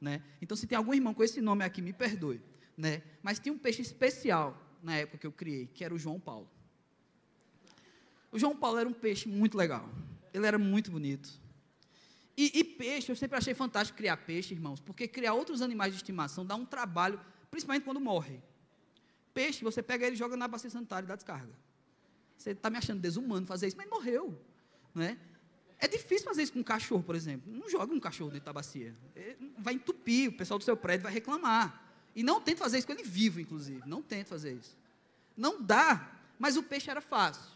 Né? 0.00 0.20
Então, 0.42 0.56
se 0.56 0.66
tem 0.66 0.76
algum 0.76 0.92
irmão 0.92 1.14
com 1.14 1.22
esse 1.22 1.40
nome 1.40 1.64
aqui, 1.64 1.80
me 1.80 1.92
perdoe. 1.92 2.42
Né? 2.76 3.02
Mas 3.22 3.38
tinha 3.38 3.52
um 3.52 3.58
peixe 3.58 3.82
especial 3.82 4.60
na 4.82 4.96
época 4.96 5.18
que 5.18 5.26
eu 5.28 5.32
criei, 5.32 5.68
que 5.68 5.84
era 5.84 5.94
o 5.94 5.98
João 5.98 6.18
Paulo. 6.18 6.50
O 8.32 8.38
João 8.38 8.56
Paulo 8.56 8.80
era 8.80 8.88
um 8.88 8.92
peixe 8.92 9.28
muito 9.28 9.56
legal. 9.56 9.88
Ele 10.34 10.44
era 10.44 10.58
muito 10.58 10.90
bonito. 10.90 11.38
E, 12.40 12.60
e, 12.60 12.64
peixe, 12.64 13.12
eu 13.12 13.16
sempre 13.16 13.36
achei 13.36 13.52
fantástico 13.52 13.98
criar 13.98 14.16
peixe, 14.16 14.54
irmãos, 14.54 14.80
porque 14.80 15.06
criar 15.06 15.34
outros 15.34 15.60
animais 15.60 15.92
de 15.92 15.98
estimação 15.98 16.46
dá 16.46 16.54
um 16.54 16.64
trabalho, 16.64 17.20
principalmente 17.50 17.84
quando 17.84 18.00
morre. 18.00 18.40
Peixe, 19.34 19.62
você 19.62 19.82
pega 19.82 20.06
ele 20.06 20.14
e 20.16 20.18
joga 20.18 20.38
na 20.38 20.48
bacia 20.48 20.70
sanitária 20.70 21.04
e 21.04 21.08
dá 21.08 21.16
descarga. 21.16 21.52
Você 22.38 22.52
está 22.52 22.70
me 22.70 22.78
achando 22.78 22.98
desumano 22.98 23.46
fazer 23.46 23.66
isso, 23.66 23.76
mas 23.76 23.86
morreu. 23.90 24.40
Né? 24.94 25.18
É 25.78 25.86
difícil 25.86 26.24
fazer 26.24 26.44
isso 26.44 26.54
com 26.54 26.60
um 26.60 26.64
cachorro, 26.64 27.02
por 27.02 27.14
exemplo. 27.14 27.52
Não 27.52 27.68
joga 27.68 27.92
um 27.92 28.00
cachorro 28.00 28.30
dentro 28.30 28.46
da 28.46 28.54
bacia. 28.54 28.96
Ele 29.14 29.52
vai 29.58 29.74
entupir, 29.74 30.30
o 30.30 30.32
pessoal 30.32 30.56
do 30.56 30.64
seu 30.64 30.78
prédio 30.78 31.02
vai 31.02 31.12
reclamar. 31.12 31.92
E 32.16 32.22
não 32.22 32.40
tente 32.40 32.58
fazer 32.58 32.78
isso 32.78 32.86
com 32.86 32.94
ele 32.94 33.02
vivo, 33.02 33.38
inclusive. 33.38 33.82
Não 33.84 34.00
tente 34.00 34.30
fazer 34.30 34.54
isso. 34.54 34.74
Não 35.36 35.60
dá, 35.60 36.10
mas 36.38 36.56
o 36.56 36.62
peixe 36.62 36.90
era 36.90 37.02
fácil. 37.02 37.52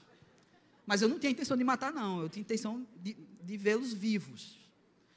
Mas 0.85 1.01
eu 1.01 1.09
não 1.09 1.19
tinha 1.19 1.33
intenção 1.33 1.57
de 1.57 1.65
matar, 1.65 1.91
não. 1.91 2.21
Eu 2.21 2.29
tinha 2.29 2.43
intenção 2.43 2.87
de, 3.03 3.17
de 3.43 3.57
vê-los 3.57 3.95
vivos. 3.95 4.63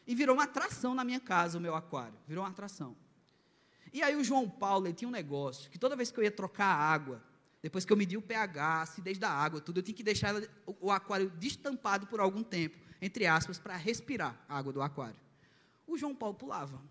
E 0.08 0.16
virou 0.16 0.36
uma 0.36 0.46
atração 0.46 0.96
na 0.96 1.04
minha 1.04 1.20
casa, 1.20 1.58
o 1.58 1.62
meu 1.62 1.76
aquário. 1.76 2.18
Virou 2.26 2.44
uma 2.44 2.50
atração. 2.50 2.96
E 3.94 4.02
aí 4.02 4.16
o 4.16 4.24
João 4.24 4.50
Paulo, 4.50 4.88
ele 4.88 4.94
tinha 4.94 5.08
um 5.08 5.12
negócio, 5.12 5.70
que 5.70 5.78
toda 5.78 5.96
vez 5.96 6.10
que 6.10 6.20
eu 6.20 6.24
ia 6.24 6.32
trocar 6.32 6.66
água, 6.66 7.22
depois 7.62 7.84
que 7.84 7.92
eu 7.92 7.98
medi 7.98 8.16
o 8.16 8.22
pH, 8.22 8.64
a 8.64 8.82
acidez 8.82 9.18
da 9.18 9.30
água, 9.30 9.60
tudo, 9.60 9.80
eu 9.80 9.84
tinha 9.84 9.96
que 9.96 10.04
deixar 10.04 10.34
o 10.80 10.92
aquário 10.92 11.30
destampado 11.32 12.08
por 12.08 12.20
algum 12.20 12.42
tempo, 12.42 12.78
entre 13.02 13.26
aspas, 13.26 13.60
para 13.60 13.76
respirar 13.76 14.40
a 14.48 14.58
água 14.58 14.72
do 14.72 14.82
aquário. 14.82 15.20
O 15.86 15.98
João 15.98 16.16
Paulo 16.16 16.36
pulava 16.36 16.82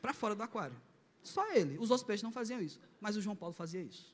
para 0.00 0.12
fora 0.12 0.34
do 0.34 0.42
aquário. 0.42 0.76
Só 1.22 1.52
ele. 1.52 1.78
Os 1.78 1.90
outros 1.90 2.06
peixes 2.06 2.22
não 2.22 2.32
faziam 2.32 2.60
isso. 2.60 2.80
Mas 3.00 3.16
o 3.16 3.20
João 3.20 3.36
Paulo 3.36 3.54
fazia 3.54 3.80
isso. 3.80 4.12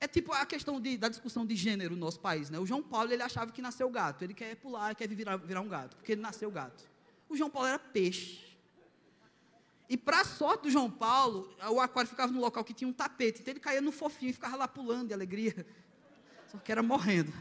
É 0.00 0.06
tipo 0.06 0.32
a 0.32 0.46
questão 0.46 0.80
de, 0.80 0.96
da 0.96 1.08
discussão 1.08 1.44
de 1.44 1.56
gênero 1.56 1.94
no 1.94 2.00
nosso 2.00 2.20
país. 2.20 2.50
Né? 2.50 2.58
O 2.58 2.66
João 2.66 2.82
Paulo 2.82 3.12
ele 3.12 3.22
achava 3.22 3.50
que 3.50 3.60
nasceu 3.60 3.90
gato. 3.90 4.22
Ele 4.22 4.34
quer 4.34 4.54
pular, 4.56 4.94
quer 4.94 5.08
virar, 5.08 5.36
virar 5.36 5.60
um 5.60 5.68
gato, 5.68 5.96
porque 5.96 6.12
ele 6.12 6.20
nasceu 6.20 6.50
gato. 6.50 6.84
O 7.28 7.36
João 7.36 7.50
Paulo 7.50 7.68
era 7.68 7.78
peixe. 7.78 8.46
E 9.88 9.96
para 9.96 10.24
sorte 10.24 10.64
do 10.64 10.70
João 10.70 10.90
Paulo, 10.90 11.52
o 11.70 11.80
aquário 11.80 12.08
ficava 12.08 12.30
no 12.30 12.40
local 12.40 12.62
que 12.62 12.74
tinha 12.74 12.86
um 12.86 12.92
tapete. 12.92 13.40
Então 13.40 13.52
ele 13.52 13.60
caía 13.60 13.80
no 13.80 13.90
fofinho 13.90 14.30
e 14.30 14.32
ficava 14.32 14.54
lá 14.54 14.68
pulando 14.68 15.08
de 15.08 15.14
alegria. 15.14 15.66
Só 16.46 16.58
que 16.58 16.70
era 16.70 16.82
morrendo. 16.82 17.32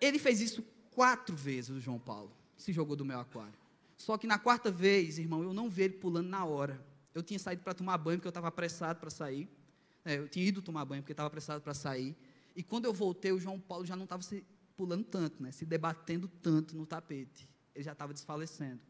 Ele 0.00 0.18
fez 0.18 0.40
isso 0.40 0.64
quatro 0.92 1.34
vezes, 1.36 1.70
o 1.70 1.80
João 1.80 1.98
Paulo. 1.98 2.32
Se 2.56 2.72
jogou 2.72 2.96
do 2.96 3.04
meu 3.04 3.18
aquário. 3.18 3.54
Só 3.96 4.16
que 4.16 4.26
na 4.26 4.38
quarta 4.38 4.70
vez, 4.70 5.18
irmão, 5.18 5.42
eu 5.42 5.52
não 5.52 5.68
vi 5.68 5.82
ele 5.82 5.94
pulando 5.94 6.28
na 6.28 6.44
hora. 6.44 6.80
Eu 7.14 7.22
tinha 7.22 7.38
saído 7.38 7.62
para 7.62 7.74
tomar 7.74 7.98
banho, 7.98 8.18
porque 8.18 8.28
eu 8.28 8.30
estava 8.30 8.48
apressado 8.48 9.00
para 9.00 9.10
sair. 9.10 9.48
É, 10.06 10.16
eu 10.16 10.28
tinha 10.28 10.46
ido 10.46 10.62
tomar 10.62 10.84
banho, 10.84 11.02
porque 11.02 11.12
estava 11.12 11.26
apressado 11.26 11.60
para 11.60 11.74
sair. 11.74 12.16
E 12.54 12.62
quando 12.62 12.84
eu 12.84 12.94
voltei, 12.94 13.32
o 13.32 13.40
João 13.40 13.58
Paulo 13.58 13.84
já 13.84 13.96
não 13.96 14.04
estava 14.04 14.22
se 14.22 14.44
pulando 14.76 15.02
tanto, 15.02 15.42
né, 15.42 15.50
se 15.50 15.66
debatendo 15.66 16.28
tanto 16.28 16.76
no 16.76 16.86
tapete. 16.86 17.48
Ele 17.74 17.82
já 17.82 17.90
estava 17.90 18.14
desfalecendo. 18.14 18.80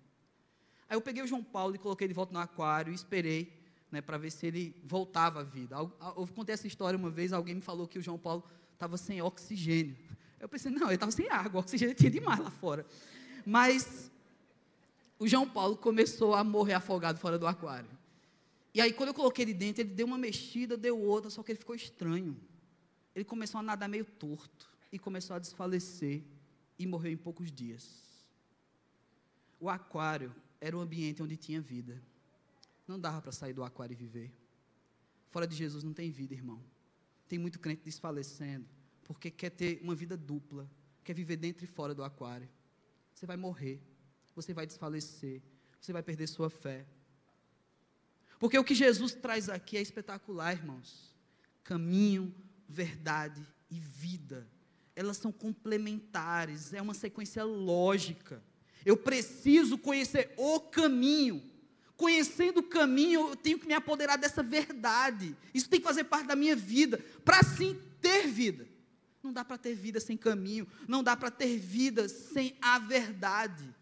Aí 0.86 0.94
eu 0.94 1.00
peguei 1.00 1.22
o 1.22 1.26
João 1.26 1.42
Paulo 1.42 1.74
e 1.74 1.78
coloquei 1.78 2.06
de 2.06 2.12
volta 2.12 2.34
no 2.34 2.38
aquário 2.38 2.92
e 2.92 2.94
esperei 2.94 3.50
né, 3.90 4.02
para 4.02 4.18
ver 4.18 4.30
se 4.30 4.46
ele 4.46 4.76
voltava 4.84 5.40
à 5.40 5.42
vida. 5.42 5.74
Eu 5.74 6.28
contei 6.34 6.52
essa 6.52 6.66
história 6.66 6.98
uma 6.98 7.10
vez, 7.10 7.32
alguém 7.32 7.54
me 7.54 7.62
falou 7.62 7.88
que 7.88 7.98
o 7.98 8.02
João 8.02 8.18
Paulo 8.18 8.44
estava 8.74 8.98
sem 8.98 9.22
oxigênio. 9.22 9.96
Eu 10.38 10.50
pensei, 10.50 10.70
não, 10.70 10.88
ele 10.88 10.94
estava 10.94 11.10
sem 11.12 11.30
água, 11.30 11.60
o 11.60 11.60
oxigênio 11.60 11.94
tinha 11.94 12.10
demais 12.10 12.38
lá 12.38 12.50
fora. 12.50 12.84
Mas 13.44 14.10
o 15.18 15.26
João 15.26 15.48
Paulo 15.48 15.78
começou 15.78 16.34
a 16.34 16.44
morrer 16.44 16.74
afogado 16.74 17.18
fora 17.18 17.38
do 17.38 17.46
aquário. 17.46 17.88
E 18.76 18.80
aí, 18.82 18.92
quando 18.92 19.08
eu 19.08 19.14
coloquei 19.14 19.42
ele 19.46 19.54
dentro, 19.54 19.80
ele 19.80 19.94
deu 19.94 20.06
uma 20.06 20.18
mexida, 20.18 20.76
deu 20.76 21.00
outra, 21.00 21.30
só 21.30 21.42
que 21.42 21.50
ele 21.50 21.58
ficou 21.58 21.74
estranho. 21.74 22.38
Ele 23.14 23.24
começou 23.24 23.58
a 23.58 23.62
nadar 23.62 23.88
meio 23.88 24.04
torto 24.04 24.70
e 24.92 24.98
começou 24.98 25.34
a 25.34 25.38
desfalecer 25.38 26.22
e 26.78 26.86
morreu 26.86 27.10
em 27.10 27.16
poucos 27.16 27.50
dias. 27.50 28.04
O 29.58 29.70
aquário 29.70 30.30
era 30.60 30.76
o 30.76 30.80
ambiente 30.80 31.22
onde 31.22 31.38
tinha 31.38 31.58
vida. 31.58 32.02
Não 32.86 33.00
dava 33.00 33.22
para 33.22 33.32
sair 33.32 33.54
do 33.54 33.64
aquário 33.64 33.94
e 33.94 33.96
viver. 33.96 34.30
Fora 35.30 35.46
de 35.46 35.56
Jesus 35.56 35.82
não 35.82 35.94
tem 35.94 36.10
vida, 36.10 36.34
irmão. 36.34 36.62
Tem 37.26 37.38
muito 37.38 37.58
crente 37.58 37.82
desfalecendo, 37.82 38.68
porque 39.04 39.30
quer 39.30 39.50
ter 39.50 39.80
uma 39.82 39.94
vida 39.94 40.18
dupla, 40.18 40.70
quer 41.02 41.14
viver 41.14 41.38
dentro 41.38 41.64
e 41.64 41.66
fora 41.66 41.94
do 41.94 42.04
aquário. 42.04 42.48
Você 43.14 43.24
vai 43.24 43.38
morrer 43.38 43.80
você 44.36 44.52
vai 44.52 44.66
desfalecer, 44.66 45.42
você 45.80 45.94
vai 45.94 46.02
perder 46.02 46.26
sua 46.26 46.50
fé. 46.50 46.86
Porque 48.38 48.58
o 48.58 48.64
que 48.64 48.74
Jesus 48.74 49.14
traz 49.14 49.48
aqui 49.48 49.76
é 49.76 49.80
espetacular, 49.80 50.52
irmãos. 50.52 51.14
Caminho, 51.64 52.34
verdade 52.68 53.46
e 53.70 53.78
vida. 53.78 54.46
Elas 54.94 55.16
são 55.16 55.32
complementares, 55.32 56.72
é 56.72 56.80
uma 56.80 56.94
sequência 56.94 57.44
lógica. 57.44 58.42
Eu 58.84 58.96
preciso 58.96 59.76
conhecer 59.76 60.32
o 60.36 60.60
caminho. 60.60 61.42
Conhecendo 61.96 62.60
o 62.60 62.62
caminho, 62.62 63.30
eu 63.30 63.36
tenho 63.36 63.58
que 63.58 63.66
me 63.66 63.72
apoderar 63.72 64.18
dessa 64.18 64.42
verdade. 64.42 65.34
Isso 65.54 65.68
tem 65.68 65.80
que 65.80 65.86
fazer 65.86 66.04
parte 66.04 66.26
da 66.26 66.36
minha 66.36 66.54
vida, 66.54 66.98
para 67.24 67.42
sim 67.42 67.80
ter 68.02 68.26
vida. 68.26 68.68
Não 69.22 69.32
dá 69.32 69.44
para 69.44 69.56
ter 69.56 69.74
vida 69.74 69.98
sem 69.98 70.16
caminho, 70.16 70.68
não 70.86 71.02
dá 71.02 71.16
para 71.16 71.30
ter 71.30 71.56
vida 71.58 72.08
sem 72.08 72.54
a 72.60 72.78
verdade 72.78 73.74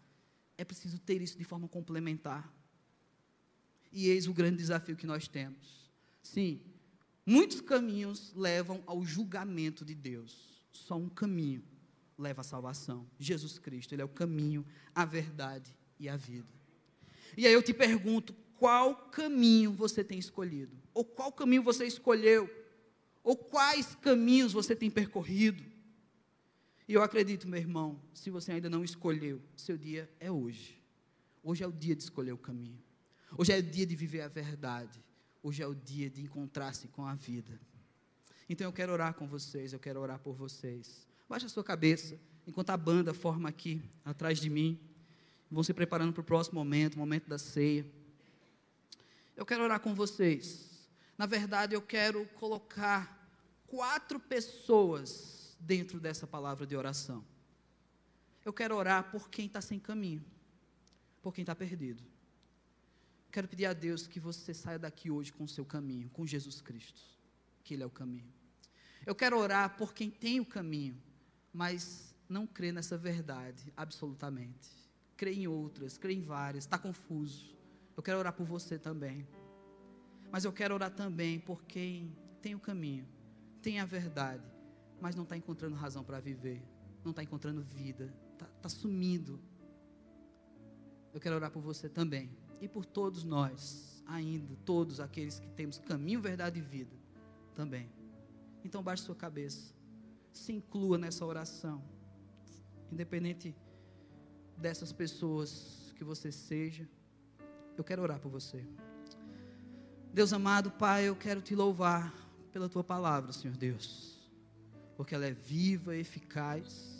é 0.57 0.63
preciso 0.63 0.99
ter 0.99 1.21
isso 1.21 1.37
de 1.37 1.43
forma 1.43 1.67
complementar. 1.67 2.51
E 3.95 4.09
eis 4.09 4.27
o 4.27 4.33
grande 4.33 4.57
desafio 4.57 4.97
que 4.97 5.07
nós 5.07 5.25
temos. 5.25 5.89
Sim, 6.21 6.59
muitos 7.25 7.61
caminhos 7.61 8.33
levam 8.35 8.83
ao 8.85 9.05
julgamento 9.05 9.85
de 9.85 9.95
Deus. 9.95 10.61
Só 10.69 10.97
um 10.97 11.07
caminho 11.07 11.63
leva 12.17 12.41
à 12.41 12.43
salvação. 12.43 13.07
Jesus 13.17 13.57
Cristo, 13.57 13.95
Ele 13.95 14.01
é 14.01 14.05
o 14.05 14.09
caminho, 14.09 14.65
a 14.93 15.05
verdade 15.05 15.73
e 15.97 16.09
a 16.09 16.17
vida. 16.17 16.49
E 17.37 17.47
aí 17.47 17.53
eu 17.53 17.63
te 17.63 17.73
pergunto: 17.73 18.35
qual 18.59 18.95
caminho 19.11 19.71
você 19.71 20.03
tem 20.03 20.19
escolhido? 20.19 20.75
Ou 20.93 21.05
qual 21.05 21.31
caminho 21.31 21.63
você 21.63 21.85
escolheu? 21.85 22.53
Ou 23.23 23.37
quais 23.37 23.95
caminhos 23.95 24.51
você 24.51 24.75
tem 24.75 24.91
percorrido? 24.91 25.63
E 26.85 26.93
eu 26.93 27.01
acredito, 27.01 27.47
meu 27.47 27.59
irmão, 27.61 27.97
se 28.13 28.29
você 28.29 28.51
ainda 28.51 28.69
não 28.69 28.83
escolheu, 28.83 29.41
seu 29.55 29.77
dia 29.77 30.11
é 30.19 30.29
hoje. 30.29 30.83
Hoje 31.41 31.63
é 31.63 31.67
o 31.67 31.71
dia 31.71 31.95
de 31.95 32.03
escolher 32.03 32.33
o 32.33 32.37
caminho. 32.37 32.84
Hoje 33.37 33.51
é 33.51 33.57
o 33.57 33.63
dia 33.63 33.85
de 33.85 33.95
viver 33.95 34.21
a 34.21 34.29
verdade. 34.29 35.03
Hoje 35.43 35.61
é 35.61 35.67
o 35.67 35.75
dia 35.75 36.09
de 36.09 36.21
encontrar-se 36.21 36.87
com 36.87 37.05
a 37.05 37.15
vida. 37.15 37.59
Então 38.47 38.65
eu 38.65 38.71
quero 38.71 38.93
orar 38.93 39.13
com 39.13 39.27
vocês, 39.27 39.73
eu 39.73 39.79
quero 39.79 39.99
orar 39.99 40.19
por 40.19 40.35
vocês. 40.35 41.05
Baixa 41.27 41.45
a 41.47 41.49
sua 41.49 41.63
cabeça, 41.63 42.17
enquanto 42.47 42.69
a 42.69 42.77
banda 42.77 43.13
forma 43.13 43.49
aqui 43.49 43.81
atrás 44.05 44.39
de 44.39 44.49
mim. 44.49 44.79
Vão 45.51 45.63
se 45.63 45.73
preparando 45.73 46.13
para 46.13 46.21
o 46.21 46.23
próximo 46.23 46.59
momento, 46.59 46.95
o 46.95 46.99
momento 46.99 47.27
da 47.27 47.37
ceia. 47.37 47.85
Eu 49.35 49.45
quero 49.45 49.63
orar 49.63 49.81
com 49.81 49.93
vocês. 49.93 50.87
Na 51.17 51.25
verdade, 51.25 51.75
eu 51.75 51.81
quero 51.81 52.25
colocar 52.35 53.29
quatro 53.67 54.19
pessoas 54.19 55.57
dentro 55.59 55.99
dessa 55.99 56.25
palavra 56.25 56.65
de 56.65 56.75
oração. 56.75 57.23
Eu 58.45 58.53
quero 58.53 58.75
orar 58.75 59.11
por 59.11 59.29
quem 59.29 59.47
está 59.47 59.59
sem 59.59 59.79
caminho, 59.79 60.23
por 61.21 61.33
quem 61.33 61.41
está 61.41 61.55
perdido. 61.55 62.14
Quero 63.35 63.49
pedir 63.49 63.65
a 63.65 63.73
Deus 63.73 64.07
que 64.07 64.17
você 64.17 64.53
saia 64.53 64.79
daqui 64.79 65.11
hoje 65.11 65.33
com 65.33 65.43
o 65.43 65.47
seu 65.49 65.65
caminho, 65.65 66.09
com 66.09 66.25
Jesus 66.25 66.61
Cristo, 66.61 67.01
que 67.65 67.73
Ele 67.73 67.83
é 67.83 67.85
o 67.85 67.89
caminho. 67.89 68.33
Eu 69.05 69.13
quero 69.13 69.37
orar 69.37 69.75
por 69.75 69.93
quem 69.93 70.09
tem 70.09 70.39
o 70.39 70.45
caminho, 70.45 70.97
mas 71.51 72.15
não 72.29 72.47
crê 72.47 72.71
nessa 72.71 72.97
verdade 72.97 73.73
absolutamente. 73.75 74.69
Crê 75.17 75.33
em 75.33 75.47
outras, 75.47 75.97
crê 75.97 76.13
em 76.13 76.21
várias, 76.21 76.63
está 76.63 76.77
confuso. 76.77 77.53
Eu 77.97 78.01
quero 78.01 78.19
orar 78.19 78.31
por 78.31 78.45
você 78.45 78.79
também. 78.79 79.27
Mas 80.31 80.45
eu 80.45 80.53
quero 80.53 80.73
orar 80.73 80.91
também 80.91 81.37
por 81.37 81.61
quem 81.65 82.15
tem 82.41 82.55
o 82.55 82.59
caminho, 82.61 83.05
tem 83.61 83.81
a 83.81 83.85
verdade 83.85 84.49
mas 85.01 85.13
não 85.13 85.23
está 85.23 85.35
encontrando 85.35 85.75
razão 85.75 86.05
para 86.05 86.21
viver, 86.21 86.63
não 87.03 87.11
está 87.11 87.21
encontrando 87.21 87.61
vida, 87.61 88.15
está 88.31 88.45
tá 88.61 88.69
sumindo. 88.69 89.41
Eu 91.13 91.19
quero 91.19 91.35
orar 91.35 91.51
por 91.51 91.61
você 91.61 91.89
também 91.89 92.44
e 92.61 92.67
por 92.67 92.85
todos 92.85 93.23
nós, 93.23 94.03
ainda, 94.05 94.55
todos 94.65 94.99
aqueles 94.99 95.39
que 95.39 95.47
temos 95.49 95.77
caminho, 95.77 96.21
verdade 96.21 96.59
e 96.59 96.61
vida 96.61 96.95
também. 97.55 97.89
Então 98.63 98.81
baixe 98.83 99.03
sua 99.03 99.15
cabeça, 99.15 99.73
se 100.31 100.51
inclua 100.51 100.97
nessa 100.97 101.25
oração, 101.25 101.83
independente 102.91 103.55
dessas 104.57 104.91
pessoas 104.91 105.93
que 105.95 106.03
você 106.03 106.31
seja. 106.31 106.87
Eu 107.77 107.83
quero 107.83 108.01
orar 108.01 108.19
por 108.19 108.29
você. 108.29 108.65
Deus 110.13 110.31
amado, 110.31 110.71
Pai, 110.71 111.03
eu 111.09 111.15
quero 111.15 111.41
te 111.41 111.53
louvar 111.55 112.13
pela 112.51 112.69
tua 112.69 112.83
palavra, 112.83 113.33
Senhor 113.33 113.57
Deus, 113.57 114.17
porque 114.95 115.13
ela 115.13 115.25
é 115.25 115.31
viva, 115.31 115.95
eficaz 115.95 116.95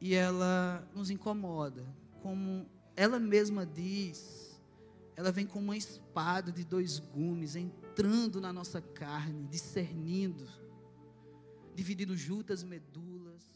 e 0.00 0.14
ela 0.14 0.84
nos 0.92 1.10
incomoda, 1.10 1.86
como 2.20 2.66
ela 2.96 3.18
mesma 3.18 3.64
diz, 3.64 4.60
ela 5.16 5.32
vem 5.32 5.46
como 5.46 5.64
uma 5.64 5.76
espada 5.76 6.52
de 6.52 6.64
dois 6.64 6.98
gumes, 6.98 7.56
entrando 7.56 8.40
na 8.40 8.52
nossa 8.52 8.80
carne, 8.80 9.46
discernindo, 9.48 10.46
dividindo 11.74 12.16
juntas 12.16 12.62
medulas 12.62 13.52